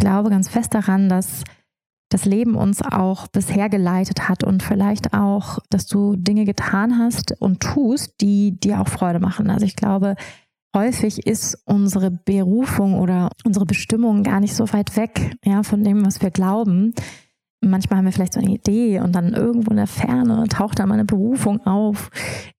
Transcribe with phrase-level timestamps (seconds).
[0.00, 1.44] glaube ganz fest daran, dass
[2.10, 7.40] das Leben uns auch bisher geleitet hat und vielleicht auch, dass du Dinge getan hast
[7.40, 9.48] und tust, die dir auch Freude machen.
[9.48, 10.16] Also ich glaube,
[10.74, 16.04] häufig ist unsere Berufung oder unsere Bestimmung gar nicht so weit weg ja, von dem,
[16.04, 16.94] was wir glauben.
[17.62, 20.88] Manchmal haben wir vielleicht so eine Idee und dann irgendwo in der Ferne taucht dann
[20.88, 22.10] mal eine Berufung auf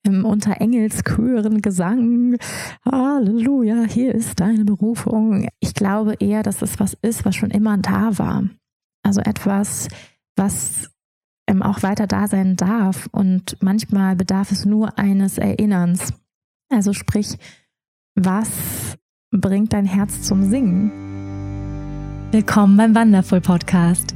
[0.05, 2.37] ähm, unter Engelschören Gesang.
[2.85, 5.47] Halleluja, hier ist deine Berufung.
[5.59, 8.43] Ich glaube eher, dass es was ist, was schon immer da war.
[9.03, 9.87] Also etwas,
[10.35, 10.91] was
[11.59, 13.09] auch weiter da sein darf.
[13.11, 16.13] Und manchmal bedarf es nur eines Erinnerns.
[16.69, 17.37] Also sprich,
[18.15, 18.97] was
[19.31, 20.91] bringt dein Herz zum Singen?
[22.31, 24.15] Willkommen beim Wonderful Podcast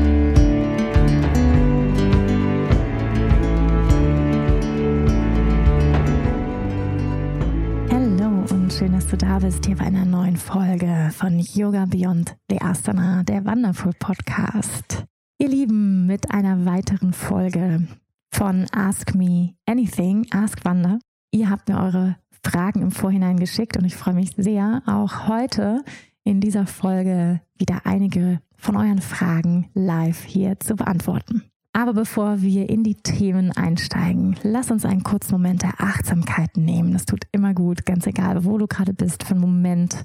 [9.11, 13.91] Du da bist hier bei einer neuen Folge von Yoga Beyond the Asana, der Wonderful
[13.99, 15.03] Podcast.
[15.37, 17.87] Ihr Lieben, mit einer weiteren Folge
[18.31, 20.99] von Ask Me Anything, Ask Wanda.
[21.31, 25.83] Ihr habt mir eure Fragen im Vorhinein geschickt und ich freue mich sehr, auch heute
[26.23, 31.43] in dieser Folge wieder einige von euren Fragen live hier zu beantworten.
[31.73, 36.91] Aber bevor wir in die Themen einsteigen, lass uns einen kurzen Moment der Achtsamkeit nehmen.
[36.91, 40.03] Das tut immer gut, ganz egal, wo du gerade bist, für einen Moment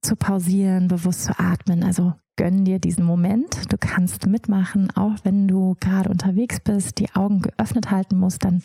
[0.00, 1.82] zu pausieren, bewusst zu atmen.
[1.82, 3.72] Also gönn dir diesen Moment.
[3.72, 8.62] Du kannst mitmachen, auch wenn du gerade unterwegs bist, die Augen geöffnet halten musst, dann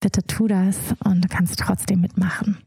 [0.00, 2.58] bitte tu das und du kannst trotzdem mitmachen.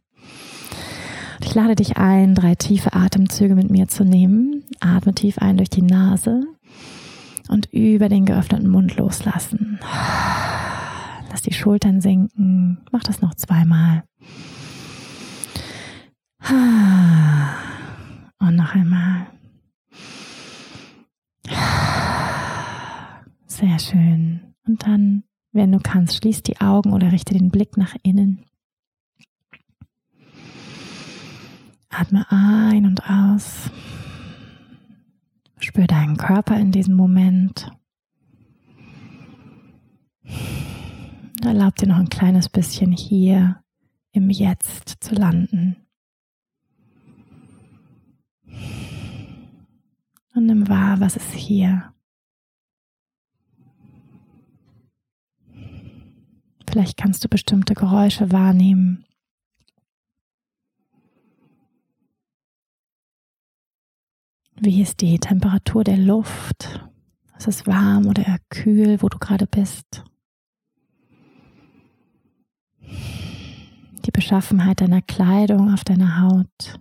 [1.42, 4.64] Ich lade dich ein, drei tiefe Atemzüge mit mir zu nehmen.
[4.82, 6.44] Atme tief ein durch die Nase
[7.50, 9.80] und über den geöffneten Mund loslassen.
[11.30, 12.80] Lass die Schultern sinken.
[12.92, 14.04] Mach das noch zweimal.
[18.40, 19.28] Und noch einmal.
[23.48, 24.42] Sehr schön.
[24.66, 25.24] Und dann
[25.54, 28.44] wenn du kannst, schließ die Augen oder richte den Blick nach innen.
[31.90, 33.70] Atme ein und aus.
[35.64, 37.72] Spür deinen Körper in diesem Moment.
[41.42, 43.64] Erlaub dir noch ein kleines bisschen hier
[44.12, 45.78] im Jetzt zu landen.
[50.36, 51.94] Und nimm wahr, was ist hier.
[56.68, 59.06] Vielleicht kannst du bestimmte Geräusche wahrnehmen.
[64.66, 66.88] Wie ist die Temperatur der Luft?
[67.38, 70.06] Ist es warm oder kühl, wo du gerade bist?
[72.80, 76.80] Die Beschaffenheit deiner Kleidung auf deiner Haut.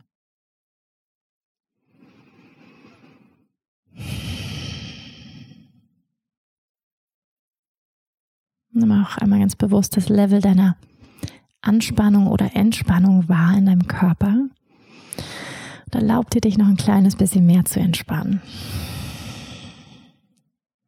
[8.70, 10.76] Nimm auch einmal ganz bewusst das Level deiner
[11.62, 14.36] Anspannung oder Entspannung wahr in deinem Körper.
[15.92, 18.40] Und erlaub dir, dich noch ein kleines bisschen mehr zu entspannen.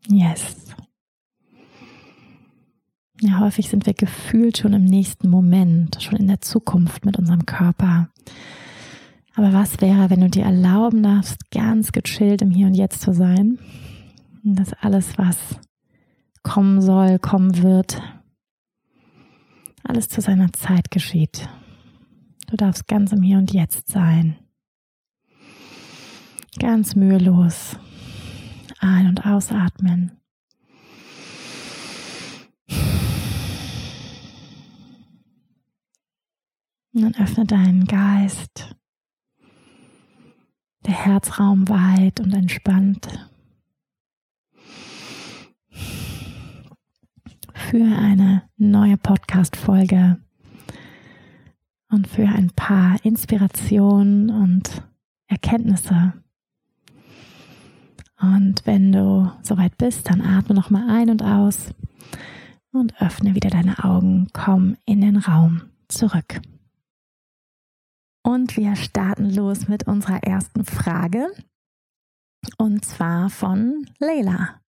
[0.07, 0.57] Yes.
[3.21, 7.47] Ja, häufig sind wir gefühlt schon im nächsten Moment, schon in der Zukunft mit unserem
[7.47, 8.09] Körper.
[9.35, 13.13] Aber was wäre, wenn du dir erlauben darfst, ganz gechillt im Hier und Jetzt zu
[13.13, 13.59] sein?
[14.45, 15.39] Und dass alles, was
[16.43, 18.01] kommen soll, kommen wird.
[19.83, 21.49] Alles zu seiner Zeit geschieht.
[22.49, 24.37] Du darfst ganz im Hier und Jetzt sein.
[26.59, 27.77] Ganz mühelos
[28.81, 30.13] ein- und ausatmen.
[36.93, 38.77] Und dann öffne deinen Geist.
[40.87, 43.09] Der Herzraum weit und entspannt.
[47.75, 50.19] für eine neue Podcast-Folge
[51.91, 54.83] und für ein paar Inspirationen und
[55.27, 56.13] Erkenntnisse.
[58.33, 61.75] Und wenn du soweit bist, dann atme noch mal ein und aus
[62.73, 64.29] und öffne wieder deine Augen.
[64.33, 66.41] Komm in den Raum zurück.
[68.23, 71.27] Und wir starten los mit unserer ersten Frage.
[72.57, 74.61] Und zwar von Leila.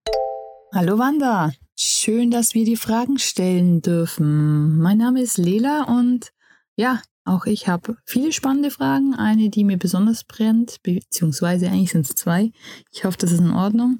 [0.74, 1.54] Hallo Wanda.
[1.78, 4.78] Schön, dass wir die Fragen stellen dürfen.
[4.80, 6.34] Mein Name ist Lela und
[6.76, 9.16] ja, auch ich habe viele spannende Fragen.
[9.16, 12.52] Eine, die mir besonders brennt, beziehungsweise eigentlich sind es zwei.
[12.92, 13.98] Ich hoffe, das ist in Ordnung.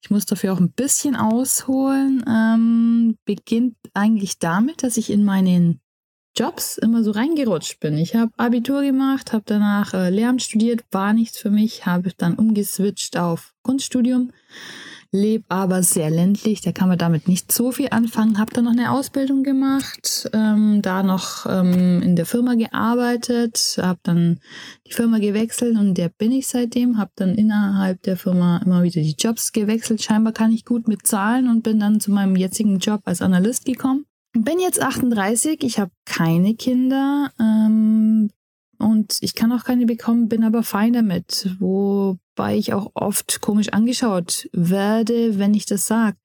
[0.00, 2.24] Ich muss dafür auch ein bisschen ausholen.
[2.28, 5.80] Ähm, beginnt eigentlich damit, dass ich in meinen
[6.36, 7.98] Jobs immer so reingerutscht bin.
[7.98, 12.36] Ich habe Abitur gemacht, habe danach äh, Lehramt studiert, war nichts für mich, habe dann
[12.36, 14.30] umgeswitcht auf Kunststudium
[15.12, 18.38] lebe aber sehr ländlich, da kann man damit nicht so viel anfangen.
[18.38, 24.00] Habe dann noch eine Ausbildung gemacht, ähm, da noch ähm, in der Firma gearbeitet, habe
[24.02, 24.40] dann
[24.86, 26.96] die Firma gewechselt und der bin ich seitdem.
[26.96, 30.02] Habe dann innerhalb der Firma immer wieder die Jobs gewechselt.
[30.02, 33.66] Scheinbar kann ich gut mit Zahlen und bin dann zu meinem jetzigen Job als Analyst
[33.66, 34.06] gekommen.
[34.32, 38.30] Bin jetzt 38, ich habe keine Kinder, ähm,
[38.82, 43.68] und ich kann auch keine bekommen, bin aber fein damit, wobei ich auch oft komisch
[43.68, 46.16] angeschaut werde, wenn ich das sage,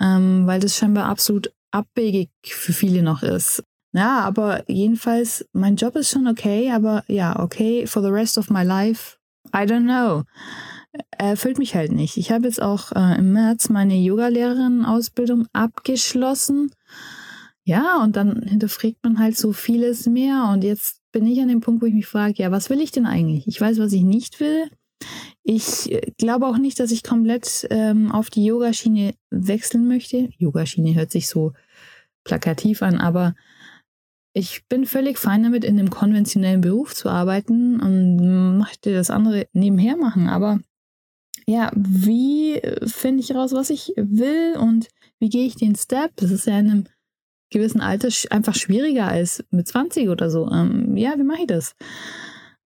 [0.00, 3.62] ähm, weil das scheinbar absolut abwegig für viele noch ist.
[3.92, 8.50] Ja, aber jedenfalls, mein Job ist schon okay, aber ja, okay, for the rest of
[8.50, 9.16] my life,
[9.54, 10.24] I don't know.
[11.18, 12.16] Erfüllt mich halt nicht.
[12.16, 16.70] Ich habe jetzt auch äh, im März meine Yoga-Lehrerin-Ausbildung abgeschlossen.
[17.64, 20.48] Ja, und dann hinterfragt man halt so vieles mehr.
[20.52, 22.90] Und jetzt bin ich an dem Punkt, wo ich mich frage, ja, was will ich
[22.90, 23.46] denn eigentlich?
[23.46, 24.70] Ich weiß, was ich nicht will.
[25.42, 30.28] Ich äh, glaube auch nicht, dass ich komplett ähm, auf die Yogaschiene wechseln möchte.
[30.38, 31.52] Yogaschiene hört sich so
[32.24, 33.34] plakativ an, aber
[34.32, 39.46] ich bin völlig fein damit, in einem konventionellen Beruf zu arbeiten und möchte das andere
[39.52, 40.28] nebenher machen.
[40.28, 40.60] Aber
[41.46, 44.88] ja, wie finde ich raus, was ich will und
[45.20, 46.10] wie gehe ich den Step?
[46.16, 46.84] Das ist ja in einem
[47.50, 50.50] gewissen Alter einfach schwieriger als mit 20 oder so.
[50.50, 51.74] Ähm, ja, wie mache ich das?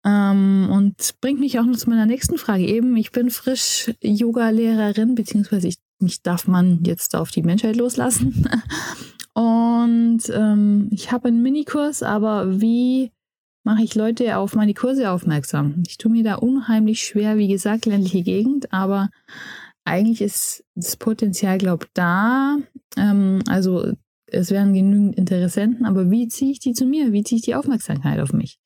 [0.04, 2.66] Ähm, und bringt mich auch noch zu meiner nächsten Frage.
[2.66, 8.48] Eben, ich bin frisch Yoga-Lehrerin, beziehungsweise ich, mich darf man jetzt auf die Menschheit loslassen.
[9.34, 13.12] und ähm, ich habe einen Minikurs, aber wie
[13.62, 15.82] mache ich Leute auf meine Kurse aufmerksam?
[15.86, 19.10] Ich tue mir da unheimlich schwer, wie gesagt, ländliche Gegend, aber
[19.84, 22.56] eigentlich ist das Potenzial, glaube ich, da.
[22.96, 23.92] Ähm, also
[24.32, 27.12] es wären genügend Interessenten, aber wie ziehe ich die zu mir?
[27.12, 28.58] Wie ziehe ich die Aufmerksamkeit auf mich?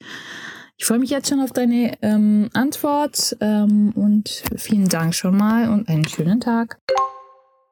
[0.76, 5.68] Ich freue mich jetzt schon auf deine ähm, Antwort ähm, und vielen Dank schon mal
[5.70, 6.80] und einen schönen Tag.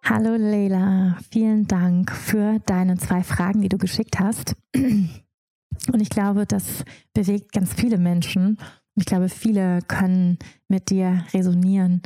[0.05, 4.55] Hallo Leila, vielen Dank für deine zwei Fragen, die du geschickt hast.
[4.75, 8.59] Und ich glaube, das bewegt ganz viele Menschen.
[8.95, 12.03] Ich glaube, viele können mit dir resonieren.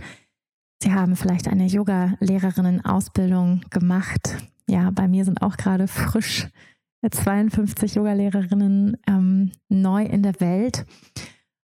[0.83, 4.37] Sie haben vielleicht eine Yoga-Lehrerinnen-Ausbildung gemacht
[4.68, 6.48] ja, bei mir sind auch gerade frisch
[7.08, 10.86] 52 Yogalehrerinnen ähm, neu in der Welt.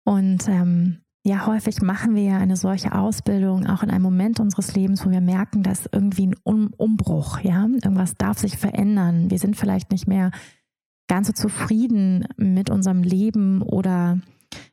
[0.05, 4.75] Und ähm, ja, häufig machen wir ja eine solche Ausbildung auch in einem Moment unseres
[4.75, 9.31] Lebens, wo wir merken, dass irgendwie ein um Umbruch, ja, irgendwas darf sich verändern.
[9.31, 10.31] Wir sind vielleicht nicht mehr
[11.09, 14.21] ganz so zufrieden mit unserem Leben oder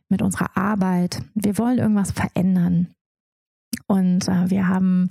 [0.09, 1.23] mit unserer Arbeit.
[1.33, 2.93] Wir wollen irgendwas verändern.
[3.87, 5.09] Und äh, wir haben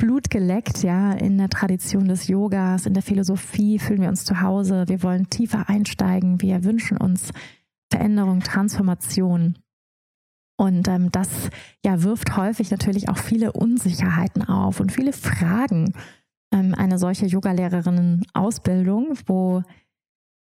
[0.00, 4.40] Blut geleckt, ja, in der Tradition des Yogas, in der Philosophie fühlen wir uns zu
[4.40, 4.84] Hause.
[4.88, 6.40] Wir wollen tiefer einsteigen.
[6.40, 7.32] Wir wünschen uns
[7.92, 9.58] Veränderung, Transformation.
[10.56, 11.28] Und ähm, das
[11.84, 15.92] ja, wirft häufig natürlich auch viele Unsicherheiten auf und viele Fragen.
[16.50, 19.62] Ähm, eine solche Yogalehrerinnen-Ausbildung, wo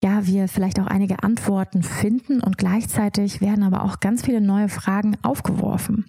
[0.04, 4.70] ja, wir vielleicht auch einige Antworten finden und gleichzeitig werden aber auch ganz viele neue
[4.70, 6.06] Fragen aufgeworfen.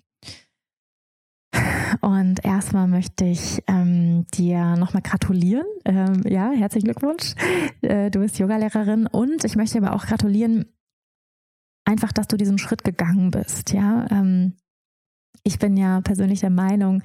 [2.00, 5.66] Und erstmal möchte ich ähm, dir nochmal gratulieren.
[5.84, 7.34] Ähm, ja, herzlichen Glückwunsch.
[7.82, 10.66] Äh, du bist Yogalehrerin und ich möchte aber auch gratulieren,
[11.84, 13.72] einfach, dass du diesen Schritt gegangen bist.
[13.72, 14.54] Ja, ähm,
[15.42, 17.02] ich bin ja persönlich der Meinung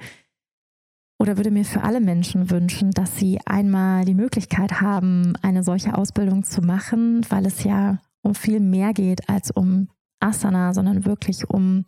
[1.18, 5.96] oder würde mir für alle Menschen wünschen, dass sie einmal die Möglichkeit haben, eine solche
[5.96, 9.88] Ausbildung zu machen, weil es ja um viel mehr geht als um
[10.20, 11.86] Asana, sondern wirklich um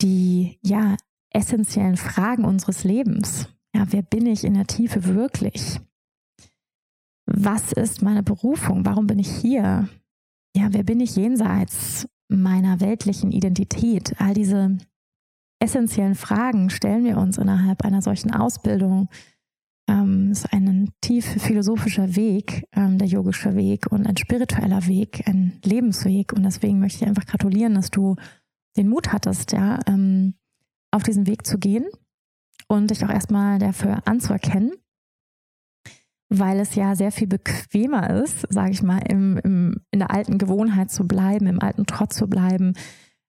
[0.00, 0.96] die ja
[1.38, 3.48] essentiellen Fragen unseres Lebens.
[3.72, 5.80] Ja, wer bin ich in der Tiefe wirklich?
[7.26, 8.84] Was ist meine Berufung?
[8.84, 9.88] Warum bin ich hier?
[10.56, 14.14] Ja, wer bin ich jenseits meiner weltlichen Identität?
[14.18, 14.78] All diese
[15.60, 19.08] essentiellen Fragen stellen wir uns innerhalb einer solchen Ausbildung.
[19.88, 25.60] Ähm, ist ein tief philosophischer Weg, ähm, der yogische Weg und ein spiritueller Weg, ein
[25.64, 26.32] Lebensweg.
[26.32, 28.16] Und deswegen möchte ich einfach gratulieren, dass du
[28.76, 30.34] den Mut hattest, ja, ähm,
[30.90, 31.86] auf diesen Weg zu gehen
[32.68, 34.72] und dich auch erstmal dafür anzuerkennen,
[36.30, 40.38] weil es ja sehr viel bequemer ist, sage ich mal, im, im, in der alten
[40.38, 42.74] Gewohnheit zu bleiben, im alten Trott zu bleiben,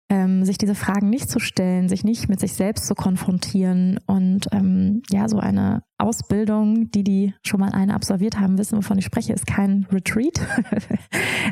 [0.10, 4.48] ähm, sich diese Fragen nicht zu stellen, sich nicht mit sich selbst zu konfrontieren und
[4.51, 9.06] ähm, ja, so eine Ausbildung, die, die schon mal eine absolviert haben, wissen, wovon ich
[9.06, 10.39] spreche, ist kein Retreat.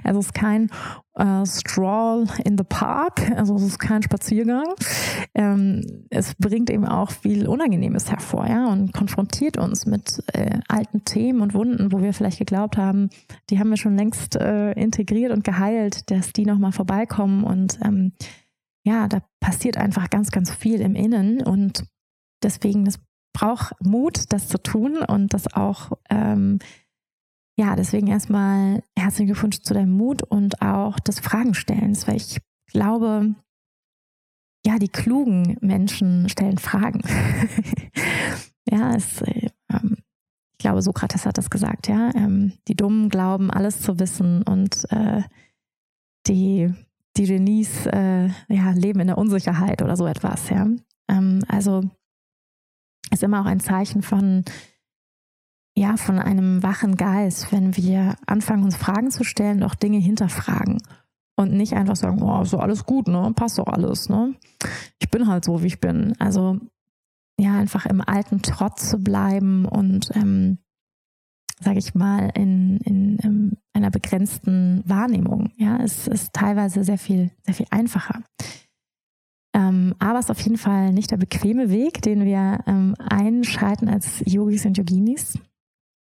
[0.03, 0.69] also es ist kein
[1.15, 4.67] äh, Stroll in the Park, also es ist kein Spaziergang.
[5.35, 11.03] Ähm, es bringt eben auch viel Unangenehmes hervor, ja, und konfrontiert uns mit äh, alten
[11.03, 13.09] Themen und Wunden, wo wir vielleicht geglaubt haben,
[13.49, 18.13] die haben wir schon längst äh, integriert und geheilt, dass die nochmal vorbeikommen und ähm,
[18.83, 21.83] ja, da passiert einfach ganz, ganz viel im Innen und
[22.41, 22.99] deswegen, das
[23.37, 26.57] braucht Mut, das zu tun und das auch, ähm,
[27.55, 33.35] ja, deswegen erstmal herzlichen Glückwunsch zu deinem Mut und auch des Fragenstellens, weil ich glaube,
[34.65, 37.01] ja, die klugen Menschen stellen Fragen.
[38.69, 39.97] ja, es, äh, ähm,
[40.53, 42.09] ich glaube, Sokrates hat das gesagt, ja.
[42.15, 45.21] Ähm, die Dummen glauben, alles zu wissen und äh,
[46.25, 46.73] die,
[47.15, 50.67] die Genies äh, ja, leben in der Unsicherheit oder so etwas, ja.
[51.07, 51.83] Ähm, also
[53.11, 54.43] ist immer auch ein Zeichen von,
[55.75, 60.79] ja, von einem wachen Geist, wenn wir anfangen, uns Fragen zu stellen, auch Dinge hinterfragen
[61.35, 64.33] und nicht einfach sagen, oh, so alles gut, ne, passt doch alles, ne.
[64.99, 66.15] Ich bin halt so, wie ich bin.
[66.19, 66.59] Also
[67.39, 70.57] ja, einfach im alten Trotz zu bleiben und, ähm,
[71.59, 75.51] sage ich mal, in, in, in, ähm, einer begrenzten Wahrnehmung.
[75.57, 78.23] Ja, es ist teilweise sehr viel, sehr viel einfacher.
[79.57, 83.89] Ähm, aber es ist auf jeden Fall nicht der bequeme Weg, den wir ähm, einschreiten
[83.89, 85.39] als Yogis und Yoginis.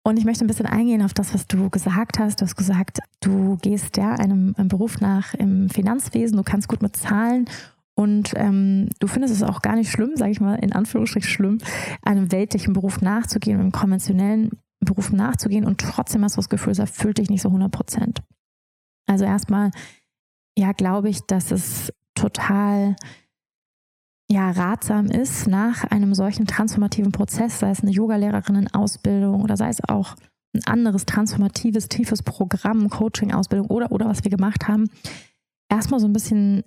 [0.03, 2.39] Und ich möchte ein bisschen eingehen auf das, was du gesagt hast.
[2.39, 6.81] Du hast gesagt, du gehst ja einem, einem Beruf nach im Finanzwesen, du kannst gut
[6.81, 7.45] mit Zahlen
[7.93, 11.57] und ähm, du findest es auch gar nicht schlimm, sage ich mal, in Anführungsstrichen schlimm,
[12.03, 16.79] einem weltlichen Beruf nachzugehen, einem konventionellen Beruf nachzugehen und trotzdem hast du das Gefühl, es
[16.79, 18.23] erfüllt dich nicht so 100 Prozent.
[19.07, 19.71] Also erstmal,
[20.57, 22.95] ja, glaube ich, dass es total
[24.31, 29.83] ja, ratsam ist nach einem solchen transformativen Prozess, sei es eine Yogalehrerinnen-Ausbildung oder sei es
[29.83, 30.15] auch
[30.55, 34.89] ein anderes transformatives, tiefes Programm, Coaching-Ausbildung oder, oder was wir gemacht haben,
[35.69, 36.63] erstmal so ein bisschen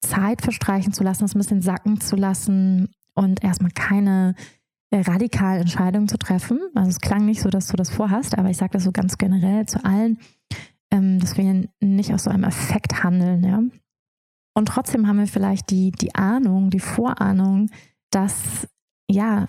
[0.00, 4.34] Zeit verstreichen zu lassen, das ein bisschen sacken zu lassen und erstmal keine
[4.90, 6.60] äh, radikalen Entscheidungen zu treffen.
[6.74, 9.18] Also es klang nicht so, dass du das vorhast, aber ich sage das so ganz
[9.18, 10.18] generell zu allen,
[10.90, 13.60] ähm, dass wir nicht aus so einem Effekt handeln, ja.
[14.56, 17.68] Und trotzdem haben wir vielleicht die, die Ahnung, die Vorahnung,
[18.10, 18.66] dass
[19.06, 19.44] ja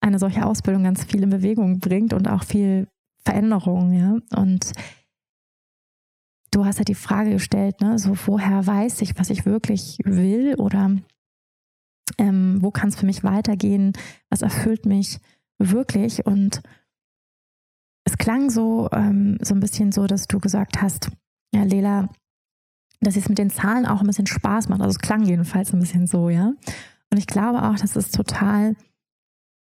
[0.00, 2.86] eine solche Ausbildung ganz viel in Bewegung bringt und auch viel
[3.24, 4.18] Veränderung, ja.
[4.36, 4.72] Und
[6.52, 10.54] du hast ja die Frage gestellt, ne, so woher weiß ich, was ich wirklich will?
[10.58, 10.96] Oder
[12.16, 13.94] ähm, wo kann es für mich weitergehen,
[14.28, 15.18] was erfüllt mich
[15.58, 16.24] wirklich?
[16.24, 16.62] Und
[18.04, 21.10] es klang so, ähm, so ein bisschen so, dass du gesagt hast,
[21.52, 22.08] ja, Lela,
[23.00, 24.80] dass es mit den Zahlen auch ein bisschen Spaß macht.
[24.80, 26.52] Also es klang jedenfalls ein bisschen so, ja.
[27.10, 28.76] Und ich glaube auch, dass es total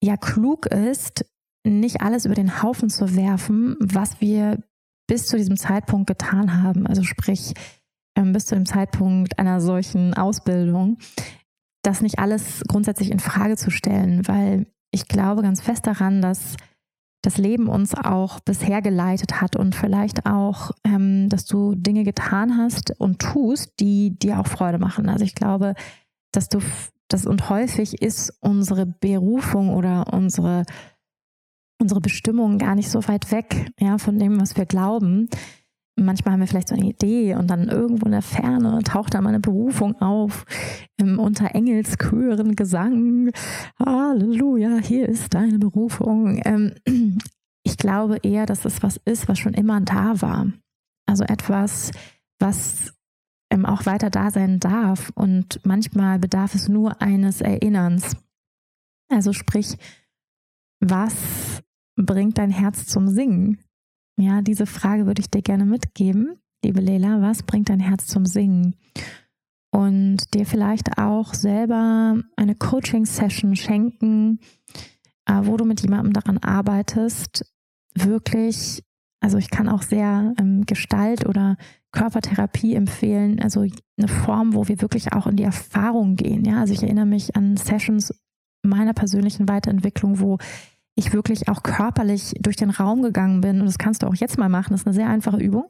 [0.03, 1.25] ja klug ist,
[1.65, 4.59] nicht alles über den Haufen zu werfen, was wir
[5.07, 6.85] bis zu diesem Zeitpunkt getan haben.
[6.85, 7.53] Also sprich,
[8.15, 10.97] ähm, bis zu dem Zeitpunkt einer solchen Ausbildung,
[11.83, 16.55] das nicht alles grundsätzlich in Frage zu stellen, weil ich glaube ganz fest daran, dass
[17.21, 22.57] das Leben uns auch bisher geleitet hat und vielleicht auch, ähm, dass du Dinge getan
[22.57, 25.09] hast und tust, die dir auch Freude machen.
[25.09, 25.73] Also ich glaube,
[26.31, 26.59] dass du
[27.09, 30.63] das und häufig ist unsere Berufung oder unsere
[31.81, 35.29] unsere Bestimmung gar nicht so weit weg, ja, von dem, was wir glauben.
[35.99, 39.21] Manchmal haben wir vielleicht so eine Idee und dann irgendwo in der Ferne taucht da
[39.21, 40.45] mal eine Berufung auf,
[40.99, 43.31] ähm, unter Engelschören, Gesang.
[43.79, 46.41] Halleluja, hier ist deine Berufung.
[46.45, 46.73] Ähm,
[47.63, 50.47] ich glaube eher, dass es was ist, was schon immer da war.
[51.05, 51.91] Also etwas,
[52.39, 52.93] was
[53.51, 55.11] ähm, auch weiter da sein darf.
[55.15, 58.15] Und manchmal bedarf es nur eines Erinnerns.
[59.09, 59.77] Also sprich,
[60.79, 61.61] was
[61.95, 63.59] bringt dein Herz zum Singen?
[64.19, 67.21] Ja, diese Frage würde ich dir gerne mitgeben, liebe Leila.
[67.21, 68.75] Was bringt dein Herz zum Singen?
[69.71, 74.39] Und dir vielleicht auch selber eine Coaching-Session schenken,
[75.25, 77.45] äh, wo du mit jemandem daran arbeitest,
[77.93, 78.83] wirklich,
[79.21, 81.55] also ich kann auch sehr ähm, Gestalt oder
[81.91, 83.65] Körpertherapie empfehlen, also
[83.97, 86.43] eine Form, wo wir wirklich auch in die Erfahrung gehen.
[86.43, 88.13] Ja, also ich erinnere mich an Sessions
[88.63, 90.39] meiner persönlichen Weiterentwicklung, wo
[90.95, 94.37] ich wirklich auch körperlich durch den Raum gegangen bin, und das kannst du auch jetzt
[94.37, 95.69] mal machen, das ist eine sehr einfache Übung,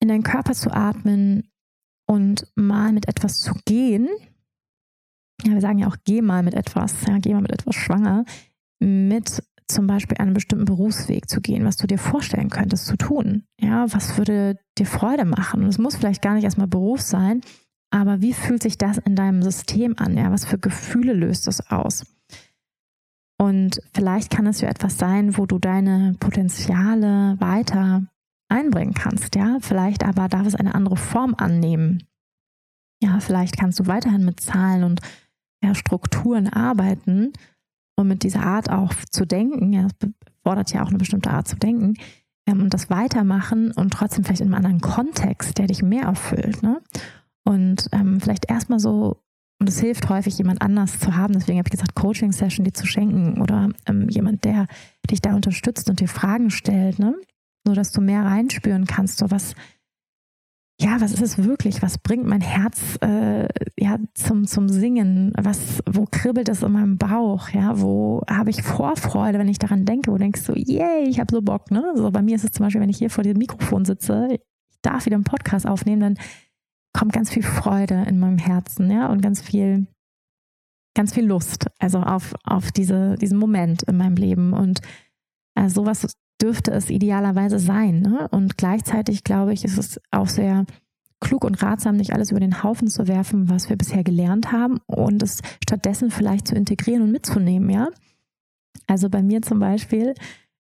[0.00, 1.48] in deinen Körper zu atmen
[2.06, 4.08] und mal mit etwas zu gehen.
[5.44, 8.24] Ja, wir sagen ja auch, geh mal mit etwas, ja, geh mal mit etwas schwanger,
[8.80, 13.44] mit zum Beispiel einen bestimmten Berufsweg zu gehen, was du dir vorstellen könntest zu tun.
[13.60, 15.62] Ja, was würde dir Freude machen?
[15.62, 17.42] Und es muss vielleicht gar nicht erstmal Beruf sein,
[17.90, 20.16] aber wie fühlt sich das in deinem System an?
[20.16, 22.04] Ja, was für Gefühle löst das aus?
[23.40, 28.02] Und vielleicht kann es ja etwas sein, wo du deine Potenziale weiter
[28.48, 29.58] einbringen kannst, ja.
[29.60, 32.04] Vielleicht aber darf es eine andere Form annehmen.
[33.00, 35.00] Ja, vielleicht kannst du weiterhin mit Zahlen und
[35.62, 37.32] ja, Strukturen arbeiten
[37.96, 39.72] und mit dieser Art auch zu denken.
[39.72, 40.10] Ja, das
[40.42, 41.94] fordert ja auch eine bestimmte Art zu denken
[42.46, 46.62] ähm, und das weitermachen und trotzdem vielleicht in einem anderen Kontext, der dich mehr erfüllt.
[46.62, 46.80] Ne?
[47.44, 49.22] Und ähm, vielleicht erstmal so
[49.60, 51.34] und es hilft häufig, jemand anders zu haben.
[51.34, 54.66] Deswegen habe ich gesagt, Coaching-Session dir zu schenken oder ähm, jemand, der
[55.10, 57.14] dich da unterstützt und dir Fragen stellt, ne?
[57.66, 59.18] so dass du mehr reinspüren kannst.
[59.18, 59.54] So was,
[60.80, 61.82] ja, was ist es wirklich?
[61.82, 65.32] Was bringt mein Herz äh, ja zum zum Singen?
[65.36, 67.48] Was, wo kribbelt es in meinem Bauch?
[67.48, 70.12] Ja, wo habe ich Vorfreude, wenn ich daran denke?
[70.12, 71.72] Wo denkst du, yay, ich habe so Bock.
[71.72, 71.84] Ne?
[71.96, 74.40] So bei mir ist es zum Beispiel, wenn ich hier vor dem Mikrofon sitze, ich
[74.82, 76.18] darf wieder einen Podcast aufnehmen, dann
[76.92, 79.86] kommt ganz viel Freude in meinem Herzen, ja, und ganz viel,
[80.94, 84.52] ganz viel Lust, also auf, auf diese, diesen Moment in meinem Leben.
[84.52, 84.80] Und
[85.54, 86.06] äh, sowas
[86.40, 88.00] dürfte es idealerweise sein.
[88.00, 88.28] Ne?
[88.30, 90.64] Und gleichzeitig, glaube ich, ist es auch sehr
[91.20, 94.78] klug und ratsam, nicht alles über den Haufen zu werfen, was wir bisher gelernt haben
[94.86, 97.88] und es stattdessen vielleicht zu integrieren und mitzunehmen, ja.
[98.86, 100.14] Also bei mir zum Beispiel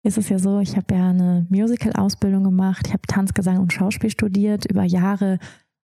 [0.05, 3.73] ist es ja so, ich habe ja eine Musical-Ausbildung gemacht, ich habe Tanz, Gesang und
[3.73, 5.39] Schauspiel studiert, über Jahre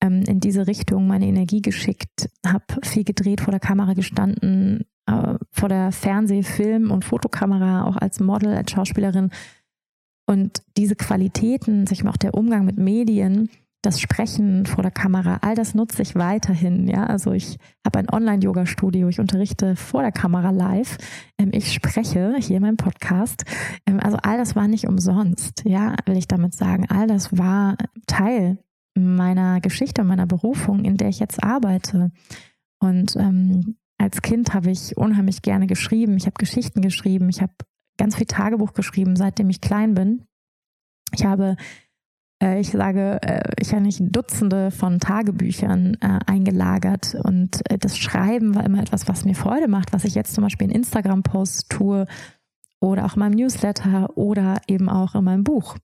[0.06, 5.34] ähm, in diese Richtung meine Energie geschickt, habe viel gedreht, vor der Kamera gestanden, äh,
[5.50, 9.30] vor der Fernseh-, Film- und Fotokamera, auch als Model, als Schauspielerin.
[10.28, 13.48] Und diese Qualitäten, sich auch der Umgang mit Medien,
[13.82, 16.88] das Sprechen vor der Kamera, all das nutze ich weiterhin.
[16.88, 20.98] Ja, also ich habe ein Online-Yoga-Studio, ich unterrichte vor der Kamera live,
[21.38, 23.44] ähm, ich spreche hier in meinem Podcast.
[23.86, 25.62] Ähm, also all das war nicht umsonst.
[25.64, 26.86] Ja, will ich damit sagen.
[26.88, 27.76] All das war
[28.08, 28.58] Teil
[28.97, 32.11] meiner Geschichte meiner Berufung, in der ich jetzt arbeite.
[32.79, 36.17] Und ähm, als Kind habe ich unheimlich gerne geschrieben.
[36.17, 37.29] Ich habe Geschichten geschrieben.
[37.29, 37.53] Ich habe
[37.97, 40.25] ganz viel Tagebuch geschrieben, seitdem ich klein bin.
[41.12, 41.57] Ich habe,
[42.43, 47.15] äh, ich sage, äh, ich habe nicht Dutzende von Tagebüchern äh, eingelagert.
[47.23, 50.45] Und äh, das Schreiben war immer etwas, was mir Freude macht, was ich jetzt zum
[50.45, 52.06] Beispiel in Instagram-Posts tue
[52.80, 55.76] oder auch in meinem Newsletter oder eben auch in meinem Buch.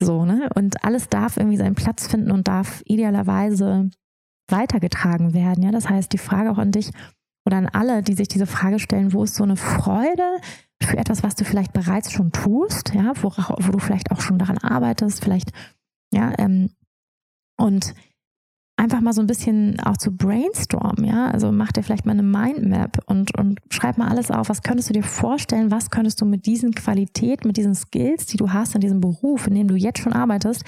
[0.00, 0.48] So, ne?
[0.54, 3.90] Und alles darf irgendwie seinen Platz finden und darf idealerweise
[4.48, 5.64] weitergetragen werden.
[5.64, 6.90] Ja, das heißt, die Frage auch an dich
[7.44, 10.38] oder an alle, die sich diese Frage stellen, wo ist so eine Freude
[10.82, 14.38] für etwas, was du vielleicht bereits schon tust, ja, wo, wo du vielleicht auch schon
[14.38, 15.52] daran arbeitest, vielleicht,
[16.12, 16.70] ja, ähm,
[17.58, 17.94] und
[18.76, 21.28] einfach mal so ein bisschen auch zu brainstormen, ja.
[21.30, 24.48] Also mach dir vielleicht mal eine Mindmap und, und schreib mal alles auf.
[24.48, 25.70] Was könntest du dir vorstellen?
[25.70, 29.46] Was könntest du mit diesen Qualitäten, mit diesen Skills, die du hast in diesem Beruf,
[29.46, 30.62] in dem du jetzt schon arbeitest,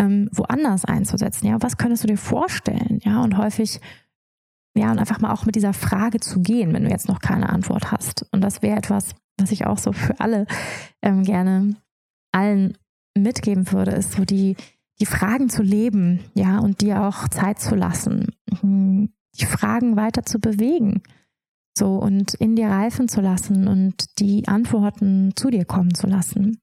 [0.00, 1.46] ähm, woanders einzusetzen?
[1.46, 2.98] Ja, was könntest du dir vorstellen?
[3.04, 3.80] Ja, und häufig,
[4.76, 7.48] ja, und einfach mal auch mit dieser Frage zu gehen, wenn du jetzt noch keine
[7.48, 8.26] Antwort hast.
[8.32, 10.46] Und das wäre etwas, was ich auch so für alle
[11.00, 11.76] ähm, gerne
[12.32, 12.76] allen
[13.16, 14.56] mitgeben würde, ist so die,
[15.00, 18.26] die Fragen zu leben, ja, und dir auch Zeit zu lassen,
[18.62, 19.10] mhm.
[19.38, 21.02] die Fragen weiter zu bewegen,
[21.76, 26.60] so und in dir reifen zu lassen und die Antworten zu dir kommen zu lassen.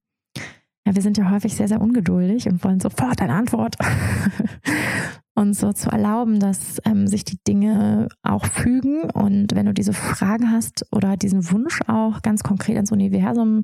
[0.85, 3.75] Ja, wir sind ja häufig sehr, sehr ungeduldig und wollen sofort eine Antwort.
[5.35, 9.93] und so zu erlauben, dass ähm, sich die Dinge auch fügen und wenn du diese
[9.93, 13.63] Frage hast oder diesen Wunsch auch ganz konkret ins Universum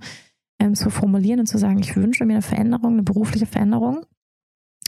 [0.60, 4.06] ähm, zu formulieren und zu sagen, ich wünsche mir eine Veränderung, eine berufliche Veränderung,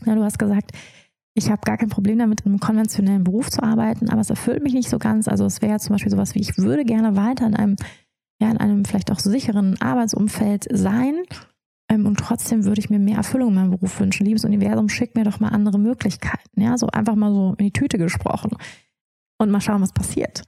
[0.06, 0.72] ja, du hast gesagt,
[1.38, 4.64] ich habe gar kein Problem damit, in einem konventionellen Beruf zu arbeiten, aber es erfüllt
[4.64, 5.28] mich nicht so ganz.
[5.28, 7.76] Also es wäre zum Beispiel sowas wie, ich würde gerne weiter in einem,
[8.40, 11.24] ja, in einem vielleicht auch sicheren Arbeitsumfeld sein.
[11.90, 14.26] Ähm, und trotzdem würde ich mir mehr Erfüllung in meinem Beruf wünschen.
[14.26, 16.62] Liebes Universum, schick mir doch mal andere Möglichkeiten.
[16.62, 18.52] Ja, so einfach mal so in die Tüte gesprochen.
[19.38, 20.44] Und mal schauen, was passiert.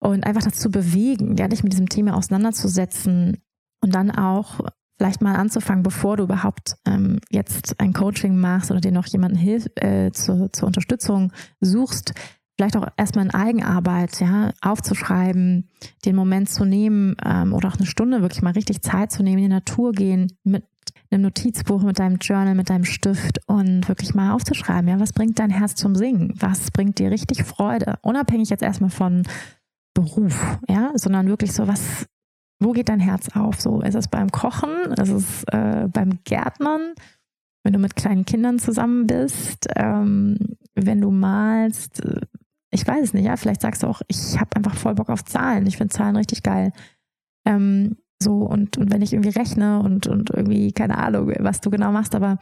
[0.00, 3.38] Und einfach dazu bewegen, ja, dich mit diesem Thema auseinanderzusetzen
[3.80, 4.60] und dann auch
[4.96, 9.36] vielleicht mal anzufangen, bevor du überhaupt ähm, jetzt ein Coaching machst oder dir noch jemanden
[9.36, 12.14] hilf, äh, zur, zur Unterstützung suchst,
[12.56, 15.68] vielleicht auch erstmal in Eigenarbeit, ja, aufzuschreiben,
[16.04, 19.38] den Moment zu nehmen ähm, oder auch eine Stunde wirklich mal richtig Zeit zu nehmen,
[19.38, 20.64] in die Natur gehen, mit
[21.10, 25.38] einem Notizbuch, mit deinem Journal, mit deinem Stift und wirklich mal aufzuschreiben, ja, was bringt
[25.38, 26.34] dein Herz zum Singen?
[26.38, 27.98] Was bringt dir richtig Freude?
[28.02, 29.22] Unabhängig jetzt erstmal von
[29.94, 32.06] Beruf, ja, sondern wirklich so, was,
[32.60, 33.60] wo geht dein Herz auf?
[33.60, 34.92] So, ist es beim Kochen?
[34.98, 36.94] Ist es äh, beim Gärtnern?
[37.62, 39.68] Wenn du mit kleinen Kindern zusammen bist?
[39.76, 40.38] Ähm,
[40.74, 42.04] wenn du malst?
[42.04, 42.20] Äh,
[42.70, 43.36] ich weiß es nicht, ja.
[43.36, 45.66] Vielleicht sagst du auch, ich habe einfach voll Bock auf Zahlen.
[45.66, 46.72] Ich finde Zahlen richtig geil.
[47.46, 51.70] Ähm, so, und, und wenn ich irgendwie rechne und, und irgendwie, keine Ahnung, was du
[51.70, 52.38] genau machst, aber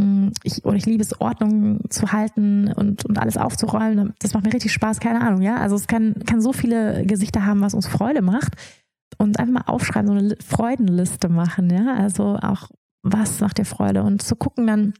[0.00, 4.14] mm, ich, oder ich liebe es, Ordnung zu halten und, und alles aufzuräumen.
[4.20, 5.56] Das macht mir richtig Spaß, keine Ahnung, ja.
[5.56, 8.54] Also es kann, kann so viele Gesichter haben, was uns Freude macht.
[9.18, 11.94] Und einfach mal aufschreiben, so eine Freudenliste machen, ja.
[11.94, 12.70] Also auch,
[13.02, 14.02] was macht dir Freude?
[14.02, 14.94] Und zu gucken dann,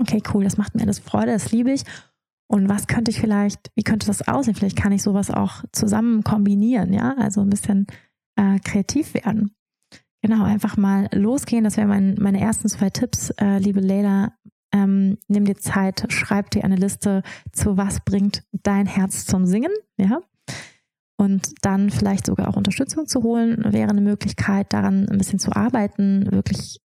[0.00, 1.84] okay, cool, das macht mir alles Freude, das liebe ich.
[2.46, 4.54] Und was könnte ich vielleicht, wie könnte das aussehen?
[4.54, 7.86] Vielleicht kann ich sowas auch zusammen kombinieren, ja, also ein bisschen
[8.36, 9.54] äh, kreativ werden.
[10.22, 11.64] Genau, einfach mal losgehen.
[11.64, 14.32] Das wären mein, meine ersten zwei Tipps, äh, liebe Leila.
[14.72, 19.72] Ähm, nimm dir Zeit, schreib dir eine Liste zu, was bringt dein Herz zum Singen,
[19.96, 20.20] ja.
[21.16, 25.54] Und dann vielleicht sogar auch Unterstützung zu holen, wäre eine Möglichkeit, daran ein bisschen zu
[25.54, 26.80] arbeiten, wirklich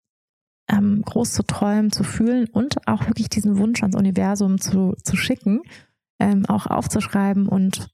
[0.69, 5.15] ähm, groß zu träumen, zu fühlen und auch wirklich diesen Wunsch ans Universum zu, zu
[5.15, 5.61] schicken,
[6.19, 7.89] ähm, auch aufzuschreiben und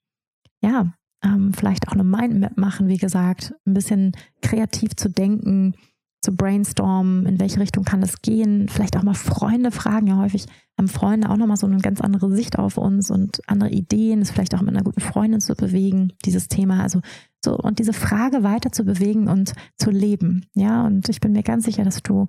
[0.61, 0.93] ja,
[1.23, 5.75] ähm, vielleicht auch eine Mindmap machen, wie gesagt, ein bisschen kreativ zu denken,
[6.25, 10.07] zu brainstormen, in welche Richtung kann es gehen, vielleicht auch mal Freunde fragen.
[10.07, 13.69] Ja, häufig haben Freunde auch nochmal so eine ganz andere Sicht auf uns und andere
[13.69, 16.81] Ideen, es vielleicht auch mit einer guten Freundin zu bewegen, dieses Thema.
[16.81, 17.01] Also
[17.43, 20.47] so und diese Frage weiter zu bewegen und zu leben.
[20.55, 22.27] Ja, und ich bin mir ganz sicher, dass du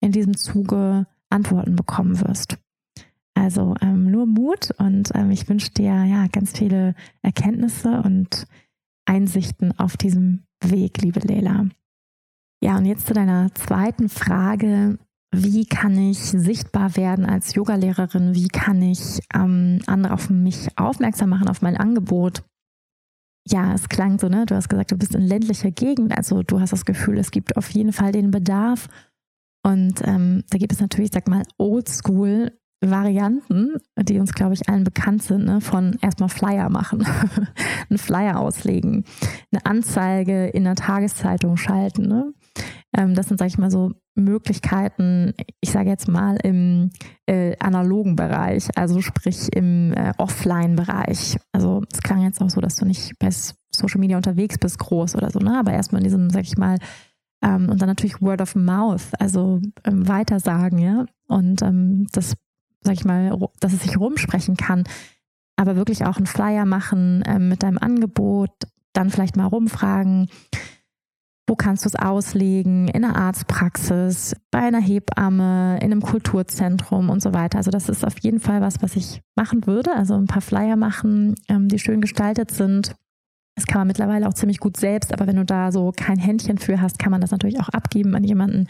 [0.00, 2.58] in diesem Zuge Antworten bekommen wirst.
[3.34, 8.46] Also ähm, nur Mut und ähm, ich wünsche dir ja ganz viele Erkenntnisse und
[9.06, 11.66] Einsichten auf diesem Weg, liebe Leila.
[12.62, 14.98] Ja, und jetzt zu deiner zweiten Frage.
[15.30, 18.34] Wie kann ich sichtbar werden als Yogalehrerin?
[18.34, 22.42] Wie kann ich ähm, andere auf mich aufmerksam machen, auf mein Angebot?
[23.46, 24.46] Ja, es klang so, ne?
[24.46, 27.56] Du hast gesagt, du bist in ländlicher Gegend, also du hast das Gefühl, es gibt
[27.56, 28.88] auf jeden Fall den Bedarf.
[29.62, 34.84] Und ähm, da gibt es natürlich, sag mal, Oldschool Varianten, die uns, glaube ich, allen
[34.84, 37.04] bekannt sind, ne, von erstmal Flyer machen,
[37.90, 39.04] einen Flyer auslegen,
[39.50, 42.06] eine Anzeige in der Tageszeitung schalten.
[42.06, 42.32] Ne?
[42.98, 46.90] Ähm, das sind, sage ich mal, so Möglichkeiten, ich sage jetzt mal im
[47.26, 51.38] äh, analogen Bereich, also sprich im äh, Offline-Bereich.
[51.52, 55.14] Also es klang jetzt auch so, dass du nicht bei Social Media unterwegs bist, groß
[55.14, 55.56] oder so, ne?
[55.60, 56.78] aber erstmal in diesem, sag ich mal,
[57.40, 61.06] ähm, und dann natürlich Word of Mouth, also ähm, weitersagen, ja.
[61.28, 62.34] Und ähm, das
[62.80, 64.84] sag ich mal, dass es sich rumsprechen kann,
[65.56, 68.50] aber wirklich auch einen Flyer machen äh, mit deinem Angebot,
[68.92, 70.28] dann vielleicht mal rumfragen,
[71.48, 77.22] wo kannst du es auslegen, in einer Arztpraxis, bei einer Hebamme, in einem Kulturzentrum und
[77.22, 77.56] so weiter.
[77.56, 79.94] Also das ist auf jeden Fall was, was ich machen würde.
[79.94, 82.94] Also ein paar Flyer machen, ähm, die schön gestaltet sind.
[83.56, 86.58] Das kann man mittlerweile auch ziemlich gut selbst, aber wenn du da so kein Händchen
[86.58, 88.68] für hast, kann man das natürlich auch abgeben an jemanden,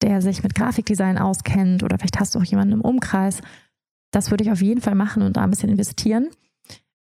[0.00, 3.42] der sich mit Grafikdesign auskennt oder vielleicht hast du auch jemanden im Umkreis.
[4.12, 6.28] Das würde ich auf jeden Fall machen und da ein bisschen investieren.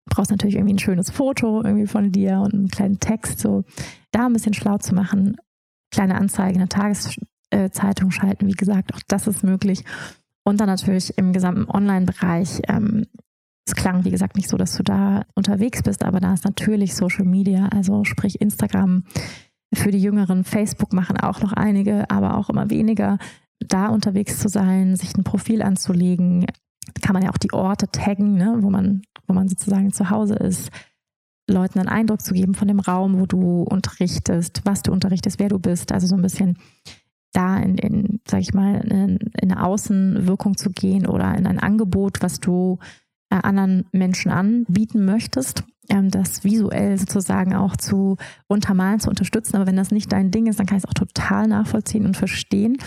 [0.10, 3.63] Brauchst natürlich irgendwie ein schönes Foto irgendwie von dir und einen kleinen Text, so
[4.12, 5.38] da ein bisschen schlau zu machen.
[5.92, 9.84] Kleine Anzeige in der Tageszeitung schalten, wie gesagt, auch das ist möglich.
[10.44, 12.62] Und dann natürlich im gesamten Online-Bereich.
[12.68, 13.06] Ähm,
[13.66, 16.96] es klang, wie gesagt, nicht so, dass du da unterwegs bist, aber da ist natürlich
[16.96, 19.06] Social Media, also sprich Instagram,
[19.74, 23.18] für die Jüngeren, Facebook machen auch noch einige, aber auch immer weniger.
[23.60, 26.46] Da unterwegs zu sein, sich ein Profil anzulegen,
[27.02, 30.36] kann man ja auch die Orte taggen, ne, wo man, wo man sozusagen zu Hause
[30.36, 30.69] ist,
[31.50, 35.50] Leuten einen Eindruck zu geben von dem Raum, wo du unterrichtest, was du unterrichtest, wer
[35.50, 35.91] du bist.
[35.91, 36.58] Also so ein bisschen
[37.34, 41.60] da in, in sag ich mal, in, in eine Außenwirkung zu gehen oder in ein
[41.60, 42.80] Angebot, was du
[43.30, 48.17] äh, anderen Menschen anbieten möchtest ähm, das visuell sozusagen auch zu
[48.48, 49.56] untermalen, zu unterstützen.
[49.56, 52.17] Aber wenn das nicht dein Ding ist, dann kann ich es auch total nachvollziehen und
[52.17, 52.78] verstehen.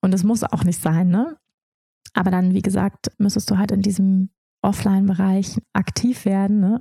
[0.00, 1.36] Und es muss auch nicht sein, ne?
[2.16, 4.30] Aber dann, wie gesagt, müsstest du halt in diesem
[4.62, 6.80] Offline-Bereich aktiv werden ne?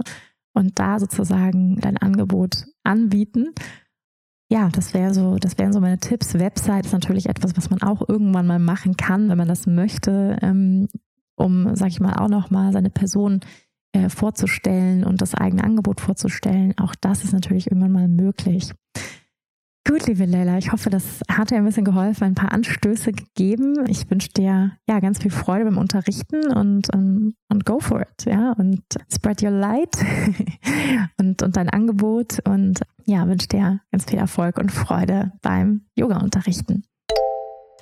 [0.54, 3.54] und da sozusagen dein Angebot anbieten.
[4.50, 6.36] Ja, das wäre so, das wären so meine Tipps.
[6.36, 10.38] Website ist natürlich etwas, was man auch irgendwann mal machen kann, wenn man das möchte,
[10.42, 10.88] ähm,
[11.36, 13.42] um, sag ich mal, auch nochmal seine Person
[13.92, 16.78] äh, vorzustellen und das eigene Angebot vorzustellen.
[16.78, 18.72] Auch das ist natürlich irgendwann mal möglich.
[19.88, 23.86] Gut, liebe Leila, ich hoffe, das hat dir ein bisschen geholfen, ein paar Anstöße gegeben.
[23.88, 28.26] Ich wünsche dir ja ganz viel Freude beim Unterrichten und, und, und go for it,
[28.26, 28.82] ja, und
[29.14, 29.96] spread your light
[31.20, 36.84] und, und dein Angebot und ja, wünsche dir ganz viel Erfolg und Freude beim Yoga-Unterrichten.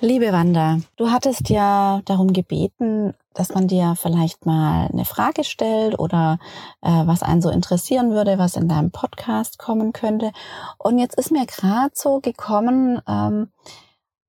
[0.04, 5.98] Liebe Wanda, du hattest ja darum gebeten, dass man dir vielleicht mal eine Frage stellt
[5.98, 6.38] oder
[6.82, 10.32] äh, was einen so interessieren würde, was in deinem Podcast kommen könnte.
[10.76, 13.48] Und jetzt ist mir gerade so gekommen, ähm,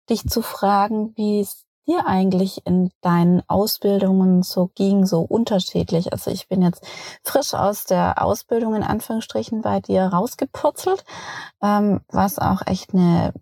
[0.09, 6.13] dich zu fragen, wie es dir eigentlich in deinen Ausbildungen so ging, so unterschiedlich.
[6.13, 6.87] Also ich bin jetzt
[7.21, 11.03] frisch aus der Ausbildung in Anführungsstrichen bei dir rausgepurzelt,
[11.61, 13.33] ähm, was auch echt eine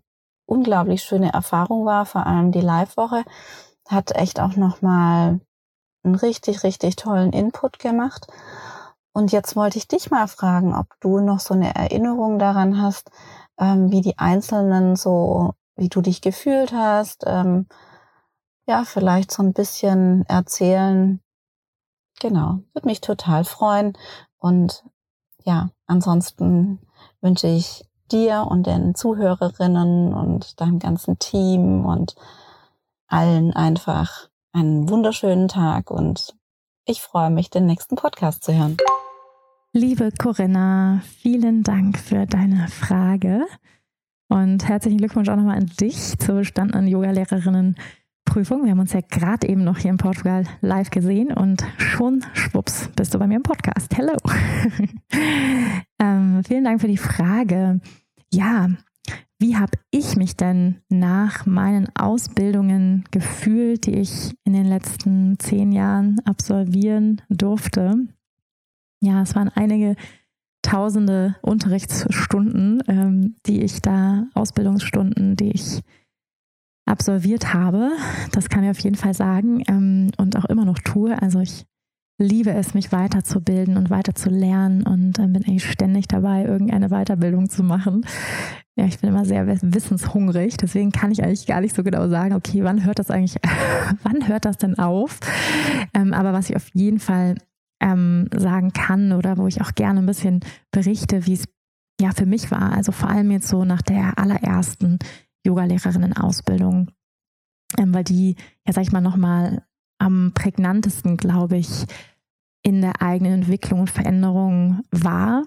[0.46, 3.24] unglaublich schöne Erfahrung war, vor allem die Live-Woche,
[3.88, 5.40] hat echt auch nochmal
[6.02, 8.26] einen richtig, richtig tollen Input gemacht.
[9.12, 13.10] Und jetzt wollte ich dich mal fragen, ob du noch so eine Erinnerung daran hast,
[13.58, 17.24] ähm, wie die Einzelnen so, wie du dich gefühlt hast.
[17.26, 17.66] Ähm,
[18.66, 21.20] ja, vielleicht so ein bisschen erzählen.
[22.20, 23.96] Genau, würde mich total freuen.
[24.38, 24.84] Und
[25.44, 26.80] ja, ansonsten
[27.20, 32.14] wünsche ich dir und den Zuhörerinnen und deinem ganzen Team und
[33.06, 36.34] allen einfach einen wunderschönen Tag und
[36.86, 38.76] ich freue mich, den nächsten Podcast zu hören.
[39.72, 43.46] Liebe Corinna, vielen Dank für deine Frage
[44.28, 46.86] und herzlichen Glückwunsch auch nochmal an dich zur bestandenen
[48.24, 48.64] Yoga-Lehrerinnen-Prüfung.
[48.64, 52.88] Wir haben uns ja gerade eben noch hier in Portugal live gesehen und schon schwupps
[52.96, 53.96] bist du bei mir im Podcast.
[53.96, 54.16] Hello.
[55.98, 57.80] ähm, vielen Dank für die Frage.
[58.32, 58.68] Ja,
[59.38, 65.72] wie habe ich mich denn nach meinen Ausbildungen gefühlt, die ich in den letzten zehn
[65.72, 68.06] Jahren absolvieren durfte?
[69.00, 69.96] ja, es waren einige
[70.62, 75.82] tausende Unterrichtsstunden, ähm, die ich da, Ausbildungsstunden, die ich
[76.86, 77.90] absolviert habe.
[78.32, 81.20] Das kann ich auf jeden Fall sagen ähm, und auch immer noch tue.
[81.20, 81.64] Also ich
[82.18, 86.88] liebe es, mich weiterzubilden und weiter zu lernen und äh, bin eigentlich ständig dabei, irgendeine
[86.90, 88.06] Weiterbildung zu machen.
[88.76, 92.34] Ja, ich bin immer sehr wissenshungrig, deswegen kann ich eigentlich gar nicht so genau sagen,
[92.34, 93.36] okay, wann hört das eigentlich,
[94.02, 95.20] wann hört das denn auf?
[95.92, 97.36] Ähm, aber was ich auf jeden Fall
[97.80, 100.40] ähm, sagen kann oder wo ich auch gerne ein bisschen
[100.72, 101.44] berichte, wie es
[102.00, 102.72] ja für mich war.
[102.72, 104.98] Also vor allem jetzt so nach der allerersten
[105.44, 106.90] Yogalehrerinnen-Ausbildung,
[107.78, 109.62] ähm, weil die, ja sag ich mal, nochmal
[109.98, 111.86] am prägnantesten, glaube ich,
[112.62, 115.44] in der eigenen Entwicklung und Veränderung war.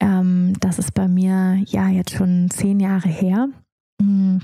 [0.00, 3.48] Ähm, das ist bei mir ja jetzt schon zehn Jahre her.
[4.00, 4.40] Hm,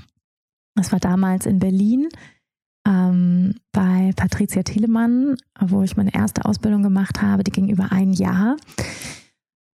[0.75, 2.09] das war damals in Berlin
[2.87, 7.43] ähm, bei Patricia Thielemann, wo ich meine erste Ausbildung gemacht habe.
[7.43, 8.57] Die ging über ein Jahr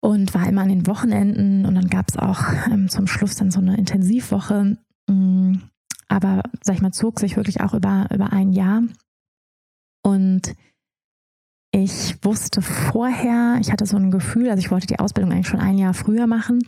[0.01, 3.51] und war immer an den Wochenenden und dann gab es auch ähm, zum Schluss dann
[3.51, 4.77] so eine Intensivwoche.
[5.07, 5.55] Mm,
[6.07, 8.83] aber, sag ich mal, zog sich wirklich auch über, über ein Jahr.
[10.03, 10.55] Und
[11.71, 15.59] ich wusste vorher, ich hatte so ein Gefühl, also ich wollte die Ausbildung eigentlich schon
[15.59, 16.59] ein Jahr früher machen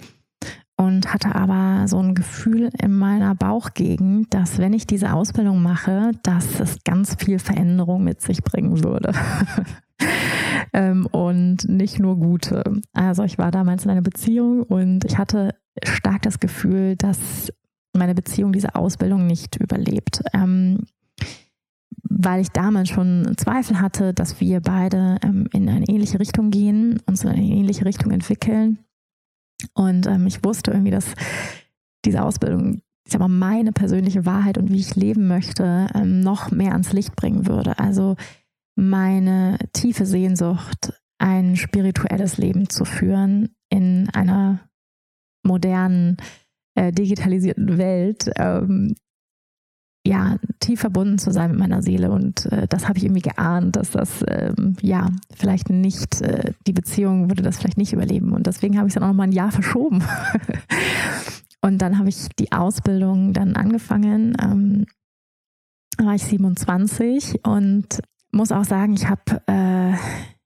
[0.77, 6.11] und hatte aber so ein Gefühl in meiner Bauchgegend, dass wenn ich diese Ausbildung mache,
[6.23, 9.13] dass es ganz viel Veränderung mit sich bringen würde.
[10.73, 12.63] ähm, und nicht nur gute.
[12.93, 17.51] Also ich war damals in einer Beziehung und ich hatte stark das Gefühl, dass
[17.95, 20.21] meine Beziehung diese Ausbildung nicht überlebt.
[20.33, 20.85] Ähm,
[22.07, 27.01] weil ich damals schon Zweifel hatte, dass wir beide ähm, in eine ähnliche Richtung gehen,
[27.07, 28.79] uns in eine ähnliche Richtung entwickeln
[29.73, 31.13] und ähm, ich wusste irgendwie, dass
[32.05, 36.51] diese Ausbildung, ich sag mal, meine persönliche Wahrheit und wie ich leben möchte, ähm, noch
[36.51, 37.79] mehr ans Licht bringen würde.
[37.79, 38.15] Also
[38.75, 44.59] meine tiefe Sehnsucht, ein spirituelles Leben zu führen in einer
[45.43, 46.17] modernen,
[46.75, 48.95] äh, digitalisierten Welt, ähm,
[50.05, 52.11] ja, tief verbunden zu sein mit meiner Seele.
[52.11, 56.73] Und äh, das habe ich irgendwie geahnt, dass das, ähm, ja, vielleicht nicht, äh, die
[56.73, 58.31] Beziehung würde das vielleicht nicht überleben.
[58.33, 60.03] Und deswegen habe ich es dann auch noch mal ein Jahr verschoben.
[61.61, 64.37] und dann habe ich die Ausbildung dann angefangen.
[64.39, 64.85] Ähm,
[65.97, 67.99] war ich 27 und
[68.31, 69.93] muss auch sagen, ich habe, äh,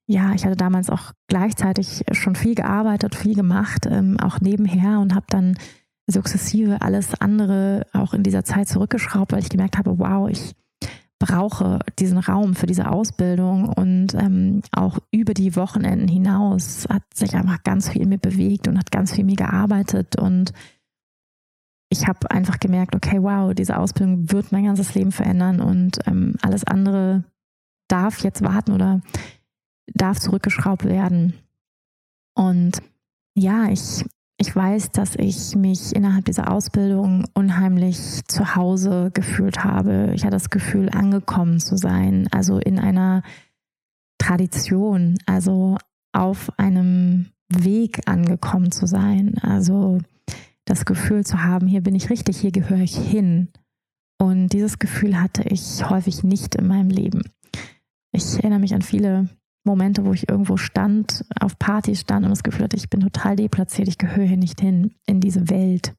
[0.06, 5.16] ja, ich hatte damals auch gleichzeitig schon viel gearbeitet, viel gemacht, ähm, auch nebenher und
[5.16, 5.58] habe dann
[6.12, 10.56] sukzessive alles andere auch in dieser Zeit zurückgeschraubt, weil ich gemerkt habe, wow, ich
[11.20, 13.70] brauche diesen Raum für diese Ausbildung.
[13.70, 18.68] Und ähm, auch über die Wochenenden hinaus hat sich einfach ganz viel in mir bewegt
[18.68, 20.18] und hat ganz viel mir gearbeitet.
[20.18, 20.54] Und
[21.90, 25.60] ich habe einfach gemerkt, okay, wow, diese Ausbildung wird mein ganzes Leben verändern.
[25.60, 27.26] Und ähm, alles andere
[27.90, 29.02] darf jetzt warten oder
[29.94, 31.34] darf zurückgeschraubt werden.
[32.34, 32.82] Und
[33.36, 34.06] ja, ich
[34.42, 40.14] ich weiß, dass ich mich innerhalb dieser Ausbildung unheimlich zu Hause gefühlt habe.
[40.16, 43.22] Ich hatte das Gefühl, angekommen zu sein, also in einer
[44.18, 45.78] Tradition, also
[46.14, 49.38] auf einem Weg angekommen zu sein.
[49.42, 50.00] Also
[50.64, 53.50] das Gefühl zu haben, hier bin ich richtig, hier gehöre ich hin.
[54.22, 57.24] Und dieses Gefühl hatte ich häufig nicht in meinem Leben.
[58.14, 59.28] Ich erinnere mich an viele
[59.66, 63.36] Momente, wo ich irgendwo stand, auf Partys stand und das Gefühl hatte, ich bin total
[63.36, 65.94] deplatziert, ich gehöre hier nicht hin in diese Welt.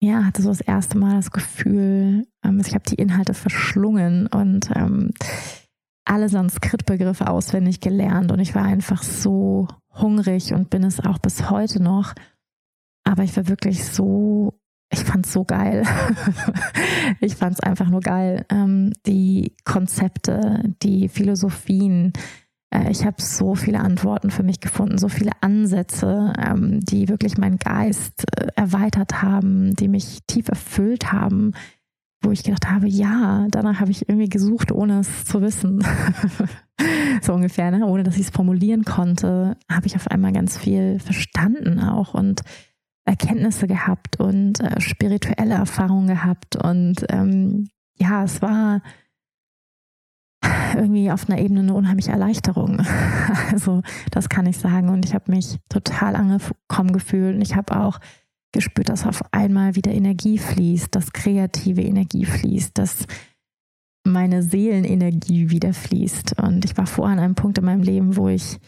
[0.00, 4.70] Ja, hatte so das erste Mal das Gefühl, ähm, ich habe die Inhalte verschlungen und
[4.76, 5.12] ähm,
[6.04, 11.50] alle Sanskrit-Begriffe auswendig gelernt und ich war einfach so hungrig und bin es auch bis
[11.50, 12.14] heute noch.
[13.04, 15.84] Aber ich war wirklich so ich fand's so geil.
[17.20, 18.46] ich fand's einfach nur geil.
[18.50, 22.12] Ähm, die Konzepte, die Philosophien,
[22.70, 27.38] Äh, ich habe so viele Antworten für mich gefunden, so viele Ansätze, ähm, die wirklich
[27.38, 31.52] meinen Geist äh, erweitert haben, die mich tief erfüllt haben,
[32.22, 35.84] wo ich gedacht habe, ja, danach habe ich irgendwie gesucht, ohne es zu wissen.
[37.22, 37.86] so ungefähr, ne?
[37.86, 42.42] ohne dass ich es formulieren konnte, habe ich auf einmal ganz viel verstanden auch und
[43.08, 46.56] Erkenntnisse gehabt und äh, spirituelle Erfahrungen gehabt.
[46.56, 47.68] Und ähm,
[47.98, 48.82] ja, es war
[50.74, 52.82] irgendwie auf einer Ebene eine unheimliche Erleichterung.
[53.50, 54.90] Also das kann ich sagen.
[54.90, 57.36] Und ich habe mich total angekommen gefühlt.
[57.36, 57.98] Und ich habe auch
[58.52, 63.06] gespürt, dass auf einmal wieder Energie fließt, dass kreative Energie fließt, dass
[64.04, 66.40] meine Seelenenergie wieder fließt.
[66.42, 68.58] Und ich war vorher an einem Punkt in meinem Leben, wo ich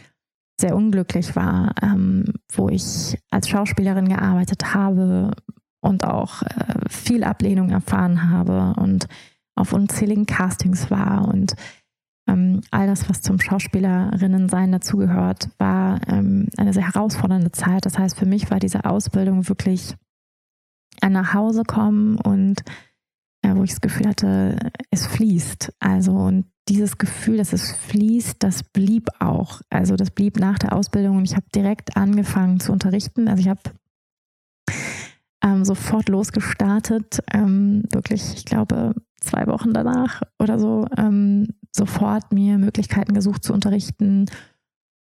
[0.60, 5.32] sehr unglücklich war, ähm, wo ich als Schauspielerin gearbeitet habe
[5.80, 9.08] und auch äh, viel Ablehnung erfahren habe und
[9.56, 11.54] auf unzähligen Castings war und
[12.28, 17.86] ähm, all das, was zum Schauspielerinnensein dazugehört, war ähm, eine sehr herausfordernde Zeit.
[17.86, 19.96] Das heißt, für mich war diese Ausbildung wirklich
[21.00, 22.62] ein Nachhausekommen und
[23.56, 24.56] wo ich das Gefühl hatte,
[24.90, 25.72] es fließt.
[25.80, 29.60] Also und dieses Gefühl, dass es fließt, das blieb auch.
[29.70, 33.28] Also das blieb nach der Ausbildung und ich habe direkt angefangen zu unterrichten.
[33.28, 33.60] Also ich habe
[35.42, 42.58] ähm, sofort losgestartet, ähm, wirklich, ich glaube, zwei Wochen danach oder so, ähm, sofort mir
[42.58, 44.26] Möglichkeiten gesucht zu unterrichten.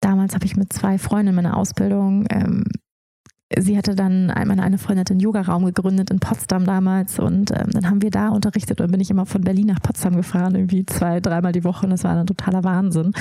[0.01, 2.63] Damals habe ich mit zwei Freunden meine Ausbildung ähm,
[3.59, 7.89] sie hatte dann, meine eine Freundin hat Yoga-Raum gegründet in Potsdam damals und ähm, dann
[7.89, 11.19] haben wir da unterrichtet und bin ich immer von Berlin nach Potsdam gefahren, irgendwie zwei,
[11.19, 13.13] dreimal die Woche und das war dann totaler Wahnsinn.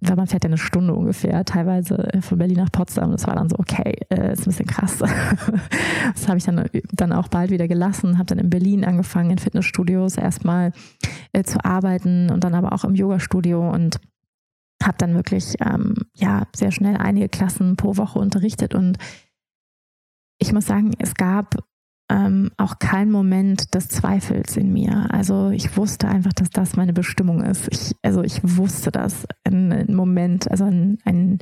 [0.00, 3.12] Weil man fährt ja eine Stunde ungefähr, teilweise äh, von Berlin nach Potsdam.
[3.12, 4.98] Das war dann so, okay, äh, ist ein bisschen krass.
[6.14, 9.38] das habe ich dann, dann auch bald wieder gelassen, habe dann in Berlin angefangen, in
[9.38, 10.72] Fitnessstudios erstmal
[11.32, 13.98] äh, zu arbeiten und dann aber auch im Yoga-Studio und
[14.82, 18.98] habe dann wirklich ähm, ja sehr schnell einige Klassen pro Woche unterrichtet und
[20.38, 21.56] ich muss sagen, es gab
[22.10, 25.08] ähm, auch keinen Moment des Zweifels in mir.
[25.10, 27.68] Also ich wusste einfach, dass das meine Bestimmung ist.
[27.70, 29.26] Ich, also ich wusste das.
[29.44, 31.38] Ein, ein Moment, also ein, ein,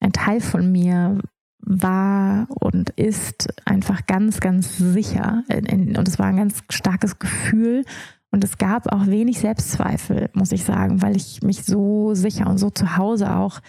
[0.00, 1.18] ein Teil von mir
[1.60, 5.42] war und ist einfach ganz, ganz sicher.
[5.48, 7.84] Und es war ein ganz starkes Gefühl.
[8.30, 12.58] Und es gab auch wenig Selbstzweifel, muss ich sagen, weil ich mich so sicher und
[12.58, 13.60] so zu Hause auch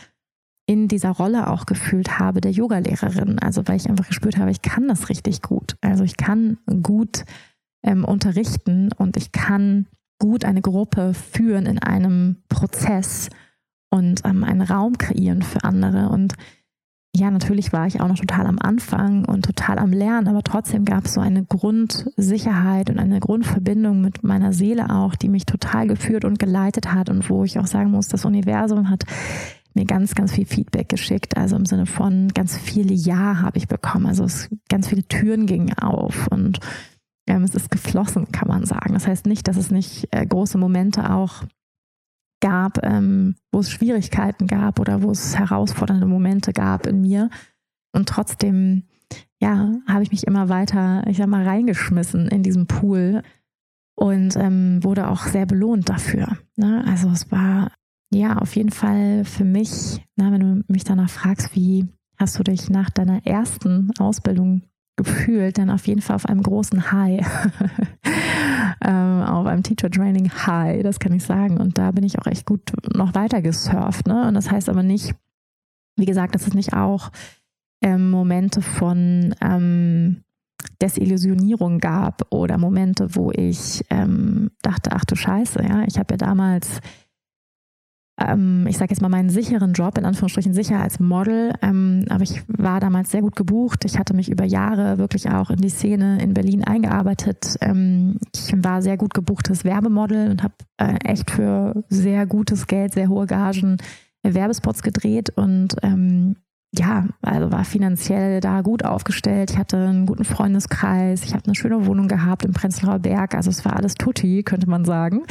[0.67, 3.39] in dieser Rolle auch gefühlt habe der Yogalehrerin.
[3.39, 5.77] Also weil ich einfach gespürt habe, ich kann das richtig gut.
[5.82, 7.23] Also ich kann gut
[7.84, 9.88] ähm, unterrichten und ich kann
[10.19, 13.30] gut eine Gruppe führen in einem Prozess
[13.89, 16.10] und ähm, einen Raum kreieren für andere.
[16.10, 16.34] Und
[17.15, 20.84] ja, natürlich war ich auch noch total am Anfang und total am Lernen, aber trotzdem
[20.84, 25.88] gab es so eine Grundsicherheit und eine Grundverbindung mit meiner Seele auch, die mich total
[25.88, 29.06] geführt und geleitet hat und wo ich auch sagen muss, das Universum hat
[29.78, 31.38] mir ganz, ganz viel Feedback geschickt.
[31.38, 34.08] Also im Sinne von ganz viele Ja habe ich bekommen.
[34.08, 36.60] Also es, ganz viele Türen gingen auf und
[37.28, 38.94] ähm, es ist geflossen, kann man sagen.
[38.94, 41.44] Das heißt nicht, dass es nicht äh, große Momente auch
[42.42, 47.30] gab, ähm, wo es Schwierigkeiten gab oder wo es herausfordernde Momente gab in mir.
[47.94, 48.84] Und trotzdem,
[49.40, 53.22] ja, habe ich mich immer weiter, ich sag mal, reingeschmissen in diesen Pool
[53.96, 56.38] und ähm, wurde auch sehr belohnt dafür.
[56.56, 56.84] Ne?
[56.88, 57.72] Also es war
[58.13, 62.43] ja, auf jeden Fall für mich, na, wenn du mich danach fragst, wie hast du
[62.43, 64.63] dich nach deiner ersten Ausbildung
[64.96, 67.22] gefühlt, dann auf jeden Fall auf einem großen High.
[68.84, 71.58] ähm, auf einem Teacher Training High, das kann ich sagen.
[71.58, 72.62] Und da bin ich auch echt gut
[72.96, 74.08] noch weiter gesurft.
[74.08, 74.28] Ne?
[74.28, 75.13] Und das heißt aber nicht,
[75.96, 77.12] wie gesagt, dass es nicht auch
[77.82, 80.24] ähm, Momente von ähm,
[80.82, 86.17] Desillusionierung gab oder Momente, wo ich ähm, dachte, ach du Scheiße, ja, ich habe ja
[86.17, 86.80] damals
[88.19, 91.53] ich sage jetzt mal meinen sicheren Job, in Anführungsstrichen sicher als Model.
[91.62, 93.86] Ähm, aber ich war damals sehr gut gebucht.
[93.86, 97.58] Ich hatte mich über Jahre wirklich auch in die Szene in Berlin eingearbeitet.
[97.62, 102.93] Ähm, ich war sehr gut gebuchtes Werbemodel und habe äh, echt für sehr gutes Geld,
[102.93, 103.77] sehr hohe Gagen
[104.23, 106.38] äh, Werbespots gedreht und ähm,
[106.71, 109.51] ja, also war finanziell da gut aufgestellt.
[109.51, 111.24] Ich hatte einen guten Freundeskreis.
[111.24, 113.36] Ich habe eine schöne Wohnung gehabt im Prenzlauer Berg.
[113.36, 115.24] Also es war alles tutti, könnte man sagen,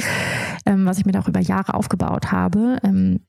[0.65, 2.79] ähm, was ich mir da auch über Jahre aufgebaut habe.
[2.83, 3.19] Ähm,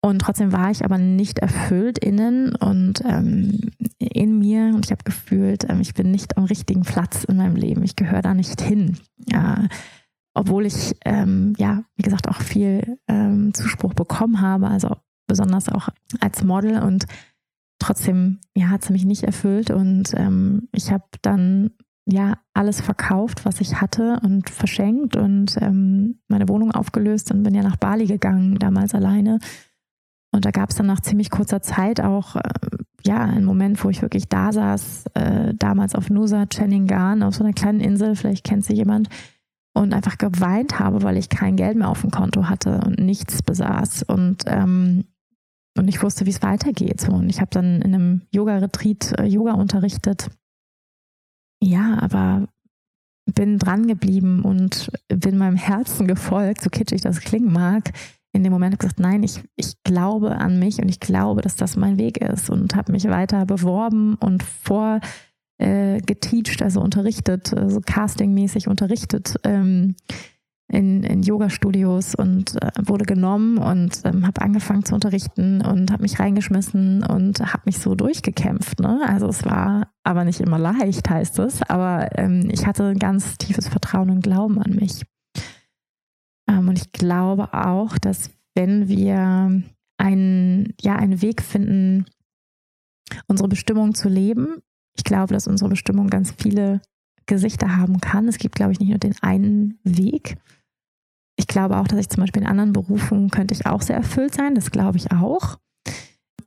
[0.00, 3.58] und trotzdem war ich aber nicht erfüllt innen und ähm,
[3.98, 4.72] in mir.
[4.74, 7.82] Und ich habe gefühlt, ähm, ich bin nicht am richtigen Platz in meinem Leben.
[7.82, 8.98] Ich gehöre da nicht hin.
[9.30, 9.66] Ja,
[10.34, 14.68] obwohl ich, ähm, ja, wie gesagt, auch viel ähm, Zuspruch bekommen habe.
[14.68, 14.96] Also
[15.26, 15.88] besonders auch
[16.20, 17.06] als Model und
[17.78, 21.70] trotzdem ja, hat sie mich nicht erfüllt und ähm, ich habe dann
[22.06, 27.54] ja alles verkauft, was ich hatte und verschenkt und ähm, meine Wohnung aufgelöst und bin
[27.54, 29.38] ja nach Bali gegangen, damals alleine.
[30.30, 32.40] Und da gab es dann nach ziemlich kurzer Zeit auch äh,
[33.06, 37.44] ja einen Moment, wo ich wirklich da saß, äh, damals auf Nusa Cheningan, auf so
[37.44, 39.08] einer kleinen Insel, vielleicht kennt sie jemand,
[39.74, 43.42] und einfach geweint habe, weil ich kein Geld mehr auf dem Konto hatte und nichts
[43.42, 44.04] besaß.
[44.04, 45.04] Und ähm,
[45.76, 47.00] und ich wusste, wie es weitergeht.
[47.00, 47.12] So.
[47.12, 50.30] Und ich habe dann in einem Yoga-Retreat äh, Yoga unterrichtet.
[51.62, 52.46] Ja, aber
[53.32, 57.90] bin dran geblieben und bin meinem Herzen gefolgt, so kitschig das klingen mag.
[58.32, 61.40] In dem Moment habe ich gesagt, nein, ich, ich glaube an mich und ich glaube,
[61.40, 65.00] dass das mein Weg ist und habe mich weiter beworben und vor
[65.58, 69.36] äh, geteacht, also unterrichtet, also castingmäßig unterrichtet.
[69.44, 69.94] Ähm,
[70.68, 76.02] in, in Yoga-Studios und äh, wurde genommen und ähm, habe angefangen zu unterrichten und habe
[76.02, 78.80] mich reingeschmissen und habe mich so durchgekämpft.
[78.80, 79.00] Ne?
[79.06, 83.36] Also es war aber nicht immer leicht, heißt es, aber ähm, ich hatte ein ganz
[83.36, 85.02] tiefes Vertrauen und Glauben an mich.
[86.48, 89.62] Ähm, und ich glaube auch, dass wenn wir
[89.98, 92.06] einen, ja, einen Weg finden,
[93.26, 94.62] unsere Bestimmung zu leben,
[94.96, 96.80] ich glaube, dass unsere Bestimmung ganz viele
[97.26, 98.28] Gesichter haben kann.
[98.28, 100.36] Es gibt, glaube ich, nicht nur den einen Weg.
[101.36, 104.34] Ich glaube auch, dass ich zum Beispiel in anderen Berufen könnte ich auch sehr erfüllt
[104.34, 104.54] sein.
[104.54, 105.58] Das glaube ich auch.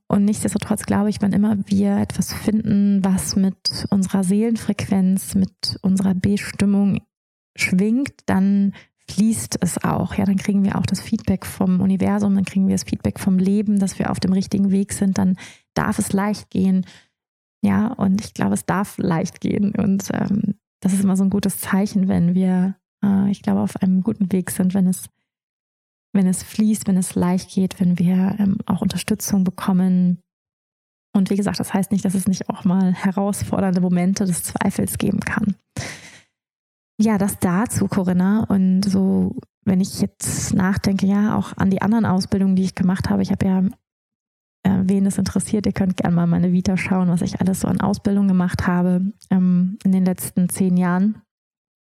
[0.08, 6.14] Und nichtsdestotrotz glaube ich, wenn immer wir etwas finden, was mit unserer Seelenfrequenz, mit unserer
[6.14, 7.02] Bestimmung
[7.58, 8.74] schwingt, dann
[9.10, 10.16] fließt es auch.
[10.16, 13.38] Ja, dann kriegen wir auch das Feedback vom Universum, dann kriegen wir das Feedback vom
[13.38, 15.18] Leben, dass wir auf dem richtigen Weg sind.
[15.18, 15.38] Dann
[15.74, 16.86] darf es leicht gehen.
[17.62, 19.74] Ja, und ich glaube, es darf leicht gehen.
[19.76, 23.82] Und ähm, das ist immer so ein gutes Zeichen, wenn wir, äh, ich glaube, auf
[23.82, 25.10] einem guten Weg sind, wenn es,
[26.14, 30.22] wenn es fließt, wenn es leicht geht, wenn wir ähm, auch Unterstützung bekommen.
[31.16, 34.98] Und wie gesagt, das heißt nicht, dass es nicht auch mal herausfordernde Momente des Zweifels
[34.98, 35.56] geben kann.
[37.00, 38.44] Ja, das dazu, Corinna.
[38.44, 43.10] Und so, wenn ich jetzt nachdenke, ja, auch an die anderen Ausbildungen, die ich gemacht
[43.10, 43.22] habe.
[43.22, 43.64] Ich habe ja
[44.68, 47.68] äh, wen es interessiert, ihr könnt gerne mal meine Vita schauen, was ich alles so
[47.68, 51.22] an Ausbildung gemacht habe ähm, in den letzten zehn Jahren.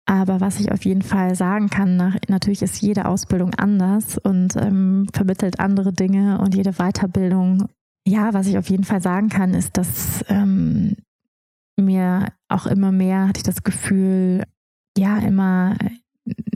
[0.05, 4.55] Aber was ich auf jeden Fall sagen kann, nach, natürlich ist jede Ausbildung anders und
[4.57, 7.69] ähm, vermittelt andere Dinge und jede Weiterbildung.
[8.05, 10.97] Ja, was ich auf jeden Fall sagen kann, ist, dass ähm,
[11.79, 14.43] mir auch immer mehr hatte ich das Gefühl,
[14.97, 15.75] ja, immer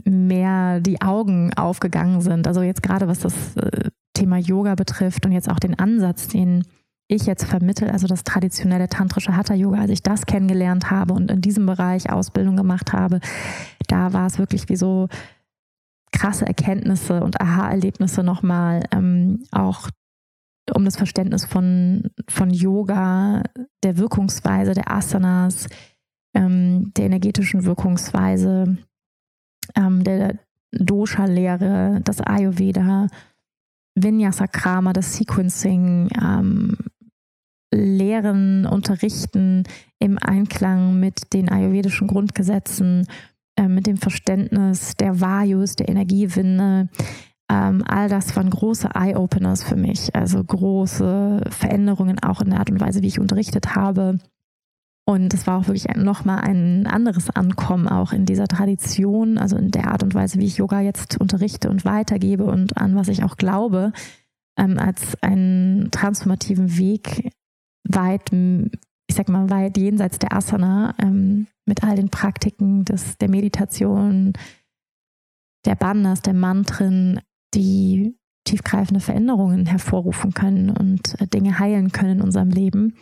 [0.04, 2.46] mehr die Augen aufgegangen sind.
[2.46, 6.64] Also jetzt gerade was das äh, Thema Yoga betrifft und jetzt auch den Ansatz, den
[7.08, 11.40] ich jetzt vermittel, also das traditionelle tantrische Hatha-Yoga, als ich das kennengelernt habe und in
[11.40, 13.20] diesem Bereich Ausbildung gemacht habe,
[13.86, 15.08] da war es wirklich wie so
[16.12, 19.88] krasse Erkenntnisse und Aha-Erlebnisse nochmal, ähm, auch
[20.74, 23.42] um das Verständnis von, von Yoga,
[23.82, 25.66] der Wirkungsweise, der Asanas,
[26.34, 28.76] ähm, der energetischen Wirkungsweise,
[29.76, 30.38] ähm, der
[30.72, 33.06] Dosha-Lehre, das Ayurveda,
[34.02, 36.76] Vinyasa Krama, das Sequencing, ähm,
[37.72, 39.64] Lehren, Unterrichten
[39.98, 43.06] im Einklang mit den ayurvedischen Grundgesetzen,
[43.56, 46.88] äh, mit dem Verständnis der Vayus, der Energiewinde.
[47.50, 52.70] Ähm, all das waren große Eye-Openers für mich, also große Veränderungen auch in der Art
[52.70, 54.18] und Weise, wie ich unterrichtet habe.
[55.08, 59.70] Und es war auch wirklich nochmal ein anderes Ankommen auch in dieser Tradition, also in
[59.70, 63.24] der Art und Weise, wie ich Yoga jetzt unterrichte und weitergebe und an was ich
[63.24, 63.94] auch glaube,
[64.58, 67.32] ähm, als einen transformativen Weg
[67.84, 73.30] weit, ich sag mal, weit jenseits der Asana, ähm, mit all den Praktiken des, der
[73.30, 74.34] Meditation,
[75.64, 77.20] der Bandhas, der Mantren,
[77.54, 82.92] die tiefgreifende Veränderungen hervorrufen können und äh, Dinge heilen können in unserem Leben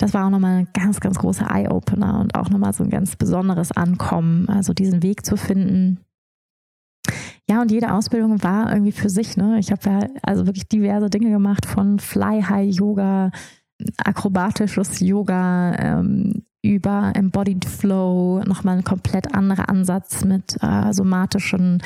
[0.00, 3.16] das war auch nochmal ein ganz, ganz großer Eye-Opener und auch nochmal so ein ganz
[3.16, 6.00] besonderes Ankommen, also diesen Weg zu finden.
[7.46, 9.36] Ja, und jede Ausbildung war irgendwie für sich.
[9.36, 9.58] Ne?
[9.58, 13.30] Ich habe ja also wirklich diverse Dinge gemacht, von Fly-High-Yoga,
[13.98, 21.82] akrobatisches Yoga, ähm, über Embodied Flow, nochmal ein komplett anderer Ansatz mit äh, somatischen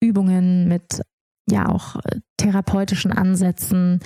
[0.00, 1.02] Übungen, mit
[1.50, 4.00] ja auch äh, therapeutischen Ansätzen.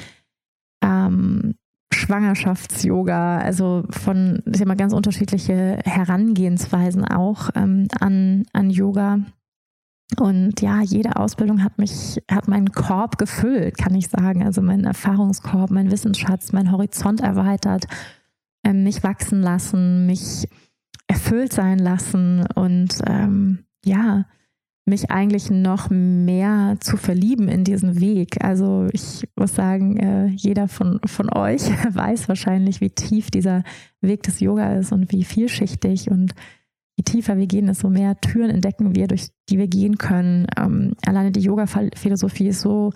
[0.83, 1.57] Ähm,
[2.01, 9.21] Schwangerschafts-Yoga, also von, ich habe ganz unterschiedliche Herangehensweisen auch ähm, an, an Yoga.
[10.19, 14.43] Und ja, jede Ausbildung hat mich, hat meinen Korb gefüllt, kann ich sagen.
[14.43, 17.87] Also meinen Erfahrungskorb, mein Wissensschatz, mein Horizont erweitert,
[18.65, 20.49] ähm, mich wachsen lassen, mich
[21.07, 24.25] erfüllt sein lassen und ähm, ja,
[24.91, 28.45] mich eigentlich noch mehr zu verlieben in diesen Weg.
[28.45, 31.63] Also ich muss sagen, äh, jeder von, von euch
[31.95, 33.63] weiß wahrscheinlich, wie tief dieser
[34.03, 36.35] Weg des Yoga ist und wie vielschichtig und
[36.97, 40.47] je tiefer wir gehen, desto mehr Türen entdecken wir, durch die wir gehen können.
[40.59, 42.93] Ähm, alleine die Yoga-Philosophie ist so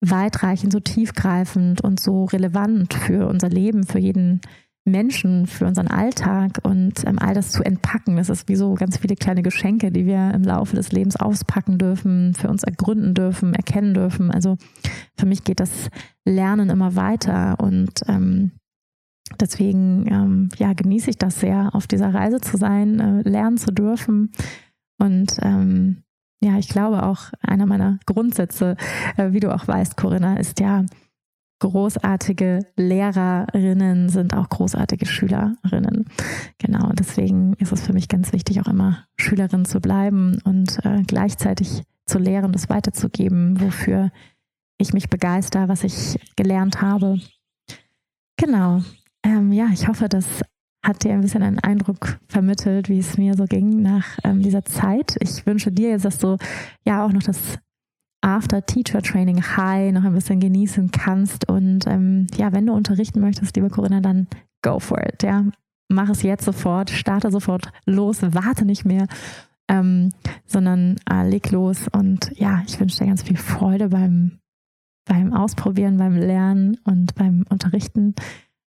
[0.00, 4.40] weitreichend, so tiefgreifend und so relevant für unser Leben, für jeden
[4.84, 8.16] Menschen, für unseren Alltag und ähm, all das zu entpacken.
[8.16, 11.78] Das ist wie so ganz viele kleine Geschenke, die wir im Laufe des Lebens auspacken
[11.78, 14.30] dürfen, für uns ergründen dürfen, erkennen dürfen.
[14.30, 14.56] Also
[15.16, 15.90] für mich geht das
[16.24, 18.52] Lernen immer weiter und ähm,
[19.40, 23.72] deswegen ähm, ja, genieße ich das sehr, auf dieser Reise zu sein, äh, lernen zu
[23.72, 24.32] dürfen
[24.98, 26.04] und ähm,
[26.42, 28.76] ja, ich glaube auch einer meiner Grundsätze,
[29.16, 30.84] äh, wie du auch weißt, Corinna, ist ja,
[31.60, 36.06] großartige Lehrerinnen sind auch großartige Schülerinnen.
[36.58, 41.02] Genau, deswegen ist es für mich ganz wichtig, auch immer Schülerin zu bleiben und äh,
[41.06, 44.10] gleichzeitig zu lehren, das weiterzugeben, wofür
[44.78, 47.18] ich mich begeister, was ich gelernt habe.
[48.36, 48.82] Genau.
[49.22, 50.42] Ähm, ja, ich hoffe, das
[50.84, 54.64] hat dir ein bisschen einen Eindruck vermittelt, wie es mir so ging nach ähm, dieser
[54.64, 55.16] Zeit.
[55.20, 56.36] Ich wünsche dir jetzt, dass du
[56.84, 57.58] ja auch noch das
[58.24, 61.48] After-Teacher-Training High noch ein bisschen genießen kannst.
[61.48, 64.26] Und ähm, ja, wenn du unterrichten möchtest, liebe Corinna, dann
[64.62, 65.22] go for it.
[65.22, 65.44] Ja,
[65.88, 69.06] mach es jetzt sofort, starte sofort los, warte nicht mehr,
[69.68, 70.10] ähm,
[70.46, 71.86] sondern äh, leg los.
[71.92, 74.38] Und ja, ich wünsche dir ganz viel Freude beim,
[75.06, 78.14] beim Ausprobieren, beim Lernen und beim Unterrichten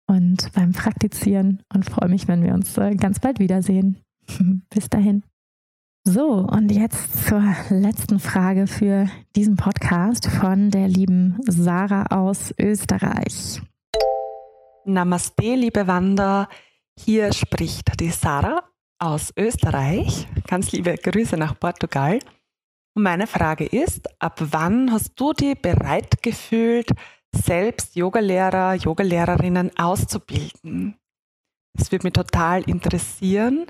[0.07, 3.99] und beim Praktizieren und freue mich, wenn wir uns äh, ganz bald wiedersehen.
[4.71, 5.23] Bis dahin.
[6.05, 7.41] So, und jetzt zur
[7.71, 13.63] letzten Frage für diesen Podcast von der lieben Sarah aus Österreich.
[14.85, 16.49] Namaste, liebe Wanda.
[16.99, 18.65] Hier spricht die Sarah
[18.99, 20.27] aus Österreich.
[20.49, 22.19] Ganz liebe Grüße nach Portugal.
[22.97, 26.91] Und meine Frage ist, ab wann hast du dich bereit gefühlt,
[27.33, 30.97] selbst Yogalehrer, Yogalehrerinnen auszubilden?
[31.75, 33.67] Das würde mich total interessieren,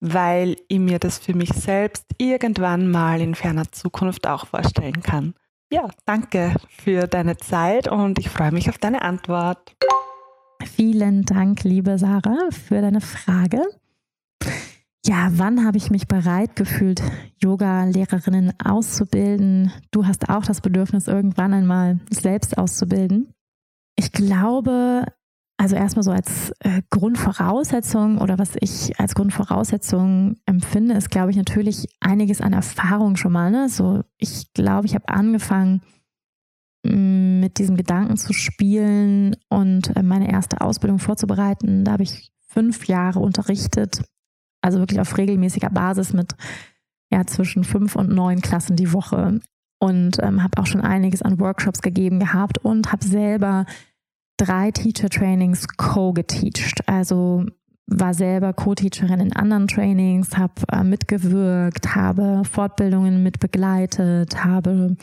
[0.00, 5.34] weil ich mir das für mich selbst irgendwann mal in ferner Zukunft auch vorstellen kann.
[5.72, 9.74] Ja, danke für deine Zeit und ich freue mich auf deine Antwort.
[10.64, 13.62] Vielen Dank, liebe Sarah, für deine Frage.
[15.04, 17.00] Ja, wann habe ich mich bereit gefühlt,
[17.40, 19.72] Yoga-Lehrerinnen auszubilden?
[19.92, 23.32] Du hast auch das Bedürfnis, irgendwann einmal selbst auszubilden.
[23.96, 25.04] Ich glaube,
[25.58, 31.36] also erstmal so als äh, Grundvoraussetzung oder was ich als Grundvoraussetzung empfinde, ist, glaube ich,
[31.36, 33.50] natürlich einiges an Erfahrung schon mal.
[33.50, 33.68] Ne?
[33.68, 35.80] So, ich glaube, ich habe angefangen,
[36.84, 41.84] mm, mit diesem Gedanken zu spielen und äh, meine erste Ausbildung vorzubereiten.
[41.84, 44.02] Da habe ich fünf Jahre unterrichtet,
[44.60, 46.34] also wirklich auf regelmäßiger Basis mit
[47.10, 49.40] ja, zwischen fünf und neun Klassen die Woche
[49.78, 53.64] und ähm, habe auch schon einiges an Workshops gegeben gehabt und habe selber
[54.36, 56.86] drei Teacher-Trainings co-geteacht.
[56.86, 57.46] Also
[57.86, 64.96] war selber Co-Teacherin in anderen Trainings, habe äh, mitgewirkt, habe Fortbildungen mitbegleitet, habe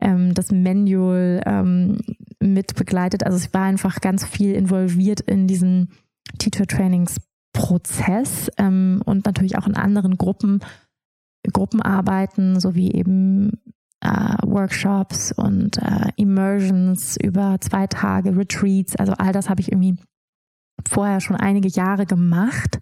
[0.00, 1.98] ähm, das Manual ähm,
[2.40, 3.24] mitbegleitet.
[3.24, 5.90] Also ich war einfach ganz viel involviert in diesen
[6.38, 10.60] Teacher-Trainings-Prozess ähm, und natürlich auch in anderen Gruppen,
[11.52, 13.60] Gruppenarbeiten, sowie eben
[14.00, 18.96] äh, Workshops und äh, Immersions über zwei Tage, Retreats.
[18.96, 19.96] Also all das habe ich irgendwie
[20.88, 22.80] vorher schon einige Jahre gemacht.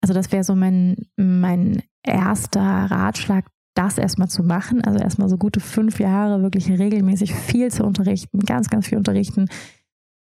[0.00, 4.82] Also das wäre so mein, mein erster Ratschlag, das erstmal zu machen.
[4.82, 9.46] Also erstmal so gute fünf Jahre wirklich regelmäßig viel zu unterrichten, ganz, ganz viel unterrichten.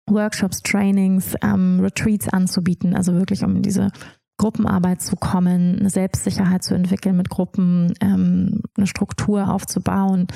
[0.08, 3.90] Workshops, Trainings, ähm, Retreats anzubieten, also wirklich um diese
[4.38, 10.26] Gruppenarbeit zu kommen, eine Selbstsicherheit zu entwickeln mit Gruppen, ähm, eine Struktur aufzubauen.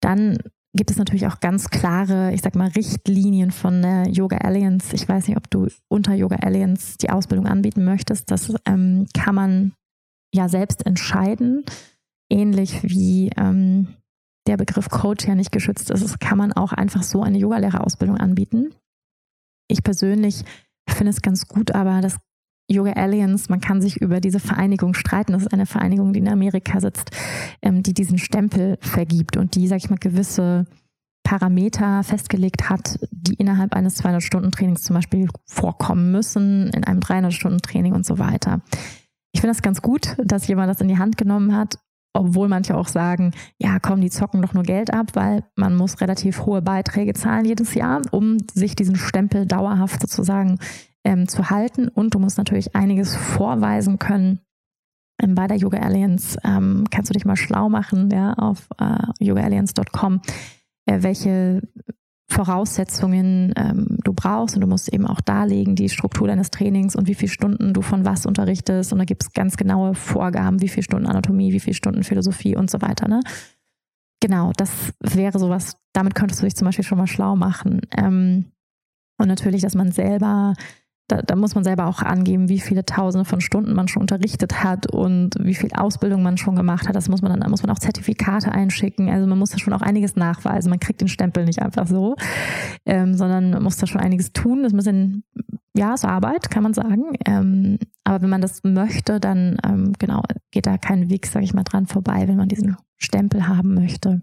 [0.00, 0.38] Dann
[0.74, 4.94] gibt es natürlich auch ganz klare, ich sag mal, Richtlinien von der Yoga Alliance.
[4.94, 8.30] Ich weiß nicht, ob du unter Yoga Alliance die Ausbildung anbieten möchtest.
[8.30, 9.72] Das ähm, kann man
[10.34, 11.64] ja selbst entscheiden.
[12.30, 13.88] Ähnlich wie ähm,
[14.46, 18.74] der Begriff Coach ja nicht geschützt ist, kann man auch einfach so eine Yogalehrerausbildung anbieten.
[19.68, 20.42] Ich persönlich
[20.88, 22.18] finde es ganz gut, aber das
[22.68, 25.32] Yoga Alliance, man kann sich über diese Vereinigung streiten.
[25.32, 27.10] Das ist eine Vereinigung, die in Amerika sitzt,
[27.60, 30.66] ähm, die diesen Stempel vergibt und die, sag ich mal, gewisse
[31.24, 38.04] Parameter festgelegt hat, die innerhalb eines 200-Stunden-Trainings zum Beispiel vorkommen müssen, in einem 300-Stunden-Training und
[38.04, 38.60] so weiter.
[39.32, 41.78] Ich finde das ganz gut, dass jemand das in die Hand genommen hat,
[42.14, 46.00] obwohl manche auch sagen, ja, komm, die zocken doch nur Geld ab, weil man muss
[46.00, 50.58] relativ hohe Beiträge zahlen jedes Jahr, um sich diesen Stempel dauerhaft sozusagen
[51.04, 51.88] ähm, zu halten.
[51.88, 54.40] Und du musst natürlich einiges vorweisen können.
[55.22, 59.24] Ähm, bei der Yoga Alliance ähm, kannst du dich mal schlau machen, ja, auf äh,
[59.24, 60.20] yogaalliance.com,
[60.86, 61.62] äh, welche
[62.32, 67.06] Voraussetzungen ähm, du brauchst und du musst eben auch darlegen, die Struktur deines Trainings und
[67.06, 68.92] wie viele Stunden du von was unterrichtest.
[68.92, 72.56] Und da gibt es ganz genaue Vorgaben, wie viele Stunden Anatomie, wie viele Stunden Philosophie
[72.56, 73.06] und so weiter.
[73.06, 73.20] Ne?
[74.20, 77.82] Genau, das wäre sowas, damit könntest du dich zum Beispiel schon mal schlau machen.
[77.96, 78.46] Ähm,
[79.18, 80.54] und natürlich, dass man selber
[81.08, 84.64] da, da, muss man selber auch angeben, wie viele Tausende von Stunden man schon unterrichtet
[84.64, 86.96] hat und wie viel Ausbildung man schon gemacht hat.
[86.96, 89.10] Das muss man dann, da muss man auch Zertifikate einschicken.
[89.10, 90.70] Also man muss da schon auch einiges nachweisen.
[90.70, 92.16] Man kriegt den Stempel nicht einfach so,
[92.86, 94.62] ähm, sondern man muss da schon einiges tun.
[94.62, 95.24] Das ist ein
[95.74, 97.16] ja, ist Arbeit, kann man sagen.
[97.26, 101.54] Ähm, aber wenn man das möchte, dann ähm, genau geht da kein Weg, sage ich
[101.54, 104.22] mal, dran vorbei, wenn man diesen Stempel haben möchte.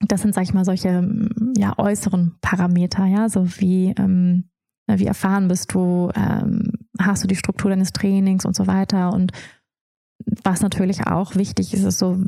[0.00, 1.08] Das sind, sage ich mal, solche
[1.56, 4.50] ja, äußeren Parameter, ja, so wie ähm,
[4.86, 9.12] wie erfahren bist du, ähm, hast du die Struktur deines Trainings und so weiter.
[9.12, 9.32] Und
[10.44, 12.18] was natürlich auch wichtig ist, ist so,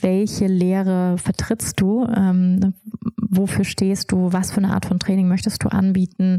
[0.00, 2.74] welche Lehre vertrittst du, ähm, ne,
[3.16, 6.38] wofür stehst du, was für eine Art von Training möchtest du anbieten,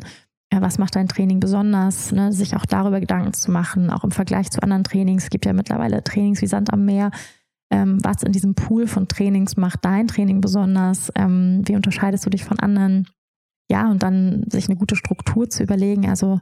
[0.62, 2.32] was macht dein Training besonders, ne?
[2.32, 5.24] sich auch darüber Gedanken zu machen, auch im Vergleich zu anderen Trainings.
[5.24, 7.12] Es gibt ja mittlerweile Trainings wie Sand am Meer.
[7.72, 11.12] Ähm, was in diesem Pool von Trainings macht dein Training besonders?
[11.16, 13.08] Ähm, wie unterscheidest du dich von anderen?
[13.70, 16.10] Ja, und dann sich eine gute Struktur zu überlegen.
[16.10, 16.40] Also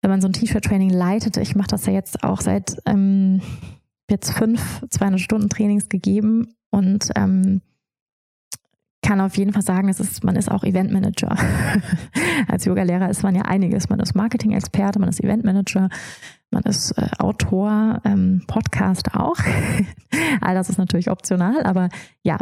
[0.00, 3.40] wenn man so ein T-Shirt-Training leitet, ich mache das ja jetzt auch seit ähm,
[4.10, 7.62] jetzt fünf 200 Stunden Trainings gegeben und ähm,
[9.02, 11.36] kann auf jeden Fall sagen, es ist, man ist auch Eventmanager.
[12.48, 13.88] Als Yogalehrer ist man ja einiges.
[13.88, 15.88] Man ist Marketing-Experte, man ist Eventmanager,
[16.50, 19.36] man ist äh, Autor, ähm, Podcast auch.
[20.40, 21.88] All das ist natürlich optional, aber
[22.22, 22.38] ja,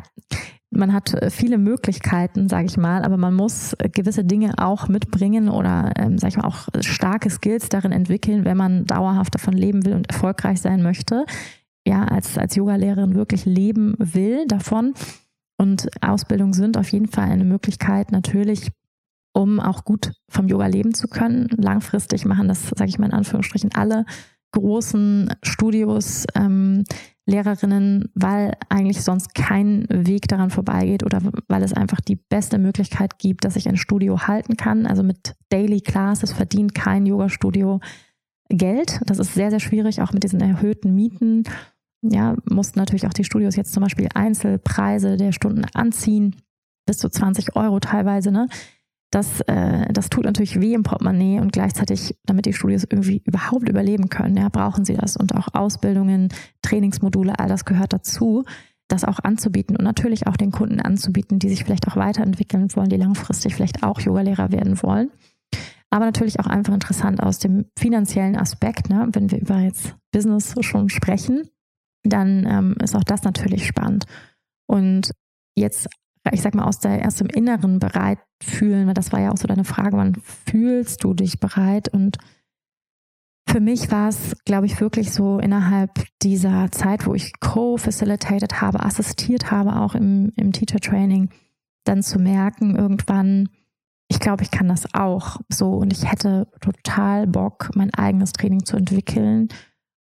[0.71, 4.89] man hat äh, viele Möglichkeiten, sage ich mal, aber man muss äh, gewisse Dinge auch
[4.89, 9.55] mitbringen oder, ähm, sage ich mal, auch starke Skills darin entwickeln, wenn man dauerhaft davon
[9.55, 11.27] leben will und erfolgreich sein möchte.
[11.87, 14.95] Ja, als, als Yogalehrerin wirklich leben will davon.
[15.59, 18.71] Und Ausbildung sind auf jeden Fall eine Möglichkeit, natürlich,
[19.35, 21.49] um auch gut vom Yoga leben zu können.
[21.57, 24.05] Langfristig machen das, sage ich mal in Anführungsstrichen, alle
[24.53, 26.85] großen Studios, ähm,
[27.27, 33.19] Lehrerinnen, weil eigentlich sonst kein Weg daran vorbeigeht oder weil es einfach die beste Möglichkeit
[33.19, 34.87] gibt, dass ich ein Studio halten kann.
[34.87, 37.81] Also mit Daily Classes verdient kein Yoga-Studio
[38.49, 39.01] Geld.
[39.07, 41.45] Das ist sehr, sehr schwierig, auch mit diesen erhöhten Mieten.
[42.03, 46.37] Ja, mussten natürlich auch die Studios jetzt zum Beispiel Einzelpreise der Stunden anziehen,
[46.87, 48.33] bis zu 20 Euro teilweise.
[48.33, 48.49] Ne?
[49.11, 53.69] Das, äh, das tut natürlich weh im Portemonnaie und gleichzeitig, damit die Studios irgendwie überhaupt
[53.69, 55.17] überleben können, ja, brauchen sie das.
[55.17, 56.29] Und auch Ausbildungen,
[56.63, 58.45] Trainingsmodule, all das gehört dazu,
[58.89, 62.89] das auch anzubieten und natürlich auch den Kunden anzubieten, die sich vielleicht auch weiterentwickeln wollen,
[62.89, 65.11] die langfristig vielleicht auch Yogalehrer werden wollen.
[65.91, 69.09] Aber natürlich auch einfach interessant aus dem finanziellen Aspekt, ne?
[69.13, 71.49] wenn wir über jetzt Business schon sprechen,
[72.05, 74.05] dann ähm, ist auch das natürlich spannend.
[74.69, 75.11] Und
[75.57, 75.89] jetzt
[76.33, 79.37] ich sag mal, aus, der, aus dem Inneren bereit fühlen, weil das war ja auch
[79.37, 81.89] so deine Frage, wann fühlst du dich bereit?
[81.89, 82.19] Und
[83.49, 88.81] für mich war es, glaube ich, wirklich so innerhalb dieser Zeit, wo ich co-facilitated habe,
[88.81, 91.31] assistiert habe, auch im, im Teacher-Training,
[91.85, 93.49] dann zu merken, irgendwann,
[94.09, 98.65] ich glaube, ich kann das auch so und ich hätte total Bock, mein eigenes Training
[98.65, 99.49] zu entwickeln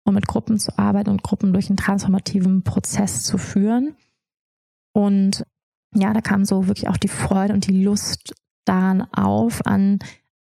[0.03, 3.95] und mit Gruppen zu arbeiten und Gruppen durch einen transformativen Prozess zu führen.
[4.93, 5.45] Und
[5.95, 8.33] ja, da kam so wirklich auch die Freude und die Lust
[8.65, 9.99] daran auf, an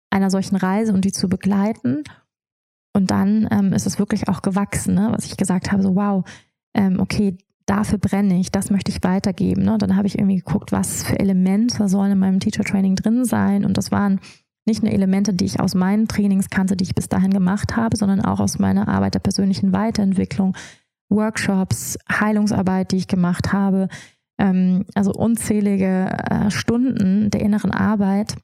[0.09, 2.03] einer solchen Reise und die zu begleiten.
[2.93, 5.09] Und dann ähm, ist es wirklich auch gewachsen, ne?
[5.11, 6.25] was ich gesagt habe, so wow,
[6.73, 9.63] ähm, okay, dafür brenne ich, das möchte ich weitergeben.
[9.63, 9.73] Ne?
[9.73, 13.23] Und dann habe ich irgendwie geguckt, was für Elemente sollen in meinem Teacher Training drin
[13.23, 13.63] sein.
[13.63, 14.19] Und das waren
[14.65, 17.95] nicht nur Elemente, die ich aus meinen Trainings kannte, die ich bis dahin gemacht habe,
[17.95, 20.55] sondern auch aus meiner Arbeit der persönlichen Weiterentwicklung,
[21.09, 23.87] Workshops, Heilungsarbeit, die ich gemacht habe,
[24.41, 28.35] ähm, also unzählige äh, Stunden der inneren Arbeit.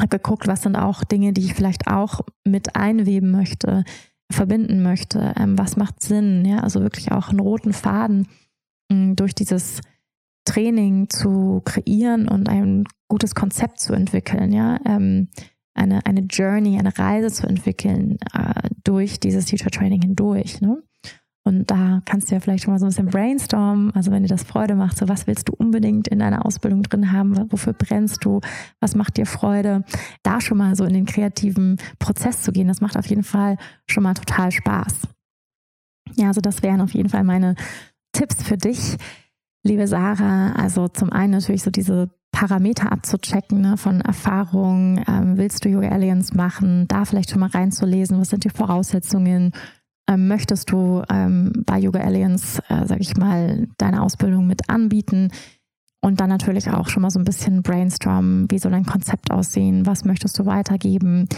[0.00, 3.84] Habe geguckt, was sind auch Dinge, die ich vielleicht auch mit einweben möchte,
[4.30, 5.34] verbinden möchte.
[5.38, 6.44] Ähm, was macht Sinn?
[6.44, 8.28] Ja, also wirklich auch einen roten Faden
[8.90, 9.80] mh, hm, durch dieses
[10.44, 14.52] Training zu kreieren und ein gutes Konzept zu entwickeln.
[14.52, 15.28] Ja, ähm,
[15.74, 20.60] eine, eine Journey, eine Reise zu entwickeln äh, durch dieses Teacher Training hindurch.
[20.60, 20.82] Ne?
[21.46, 23.94] Und da kannst du ja vielleicht schon mal so ein bisschen brainstormen.
[23.94, 27.12] Also wenn dir das Freude macht, so was willst du unbedingt in deiner Ausbildung drin
[27.12, 27.52] haben?
[27.52, 28.40] Wofür brennst du?
[28.80, 29.84] Was macht dir Freude?
[30.22, 33.58] Da schon mal so in den kreativen Prozess zu gehen, das macht auf jeden Fall
[33.86, 35.02] schon mal total Spaß.
[36.16, 37.56] Ja, also das wären auf jeden Fall meine
[38.12, 38.96] Tipps für dich,
[39.64, 40.52] liebe Sarah.
[40.52, 45.04] Also zum einen natürlich so diese Parameter abzuchecken ne, von Erfahrung.
[45.06, 46.88] Ähm, willst du Yoga Aliens machen?
[46.88, 48.18] Da vielleicht schon mal reinzulesen.
[48.18, 49.52] Was sind die Voraussetzungen?
[50.08, 55.30] Ähm, möchtest du ähm, bei Yoga Alliance, äh, sag ich mal, deine Ausbildung mit anbieten?
[56.00, 59.86] Und dann natürlich auch schon mal so ein bisschen brainstormen, wie soll dein Konzept aussehen,
[59.86, 61.28] was möchtest du weitergeben,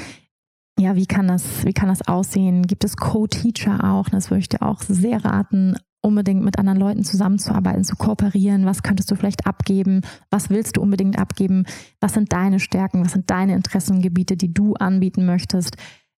[0.78, 2.66] ja, wie kann das, wie kann das aussehen?
[2.66, 4.10] Gibt es Co-Teacher auch?
[4.10, 8.66] Das würde ich dir auch sehr raten, unbedingt mit anderen Leuten zusammenzuarbeiten, zu kooperieren.
[8.66, 10.02] Was könntest du vielleicht abgeben?
[10.30, 11.64] Was willst du unbedingt abgeben?
[12.00, 13.02] Was sind deine Stärken?
[13.04, 15.76] Was sind deine Interessengebiete, die du anbieten möchtest?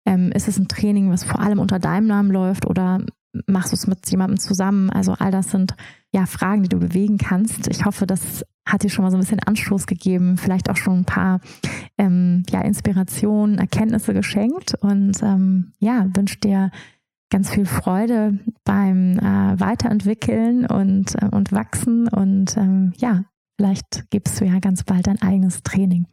[0.09, 3.05] Ähm, ist es ein Training, was vor allem unter deinem Namen läuft oder
[3.47, 4.89] machst du es mit jemandem zusammen?
[4.89, 5.75] Also all das sind
[6.13, 7.69] ja Fragen, die du bewegen kannst.
[7.69, 11.01] Ich hoffe, das hat dir schon mal so ein bisschen Anstoß gegeben, vielleicht auch schon
[11.01, 11.41] ein paar
[11.99, 16.71] ähm, ja, Inspirationen, Erkenntnisse geschenkt und ähm, ja, wünsche dir
[17.31, 23.25] ganz viel Freude beim äh, Weiterentwickeln und, äh, und Wachsen und ähm, ja,
[23.59, 26.07] vielleicht gibst du ja ganz bald dein eigenes Training.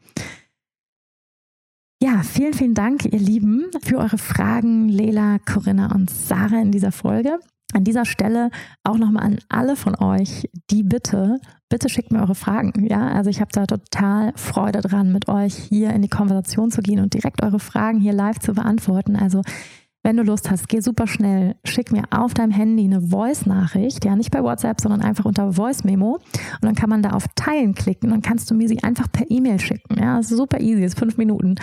[2.23, 7.39] Vielen, vielen Dank, ihr Lieben, für eure Fragen, Lela, Corinna und Sarah in dieser Folge.
[7.73, 8.51] An dieser Stelle
[8.83, 12.85] auch nochmal an alle von euch die Bitte, bitte schickt mir eure Fragen.
[12.87, 16.81] Ja, also ich habe da total Freude dran, mit euch hier in die Konversation zu
[16.81, 19.15] gehen und direkt eure Fragen hier live zu beantworten.
[19.15, 19.41] Also
[20.05, 24.15] wenn du Lust hast, geh super schnell, schick mir auf deinem Handy eine Voice-Nachricht, ja,
[24.15, 26.13] nicht bei WhatsApp, sondern einfach unter Voice-Memo.
[26.17, 29.11] Und dann kann man da auf Teilen klicken und dann kannst du mir sie einfach
[29.11, 29.97] per E-Mail schicken.
[29.99, 31.55] Ja, super easy, ist fünf Minuten.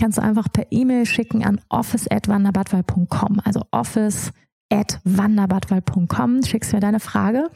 [0.00, 3.40] Kannst du einfach per E-Mail schicken an office.wanderbadwal.com.
[3.44, 4.32] Also office
[4.68, 7.50] at wanderbadwal.com, schickst mir deine Frage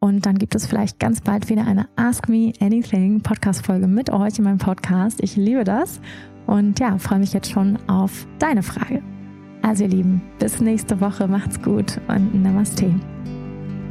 [0.00, 4.36] und dann gibt es vielleicht ganz bald wieder eine Ask Me Anything Podcast-Folge mit euch
[4.38, 5.22] in meinem Podcast.
[5.22, 6.00] Ich liebe das
[6.48, 9.00] und ja, freue mich jetzt schon auf deine Frage.
[9.66, 12.88] Also ihr Lieben, bis nächste Woche, macht's gut und Namaste.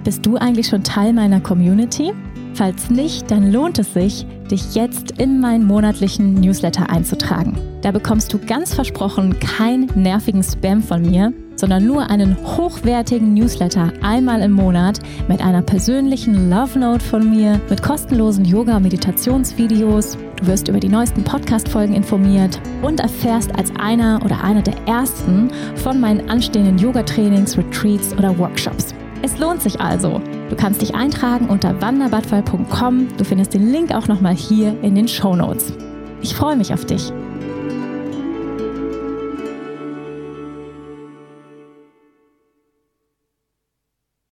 [0.05, 2.13] Bist du eigentlich schon Teil meiner Community?
[2.53, 7.57] Falls nicht, dann lohnt es sich, dich jetzt in meinen monatlichen Newsletter einzutragen.
[7.82, 13.91] Da bekommst du ganz versprochen keinen nervigen Spam von mir, sondern nur einen hochwertigen Newsletter
[14.01, 20.18] einmal im Monat mit einer persönlichen Love Note von mir, mit kostenlosen Yoga- und Meditationsvideos.
[20.38, 25.49] Du wirst über die neuesten Podcast-Folgen informiert und erfährst als einer oder einer der ersten
[25.76, 28.93] von meinen anstehenden Yoga-Trainings, Retreats oder Workshops.
[29.22, 30.22] Es lohnt sich also.
[30.49, 33.08] Du kannst dich eintragen unter wanderbadfall.com.
[33.18, 35.74] Du findest den Link auch nochmal hier in den Show Notes.
[36.22, 37.12] Ich freue mich auf dich.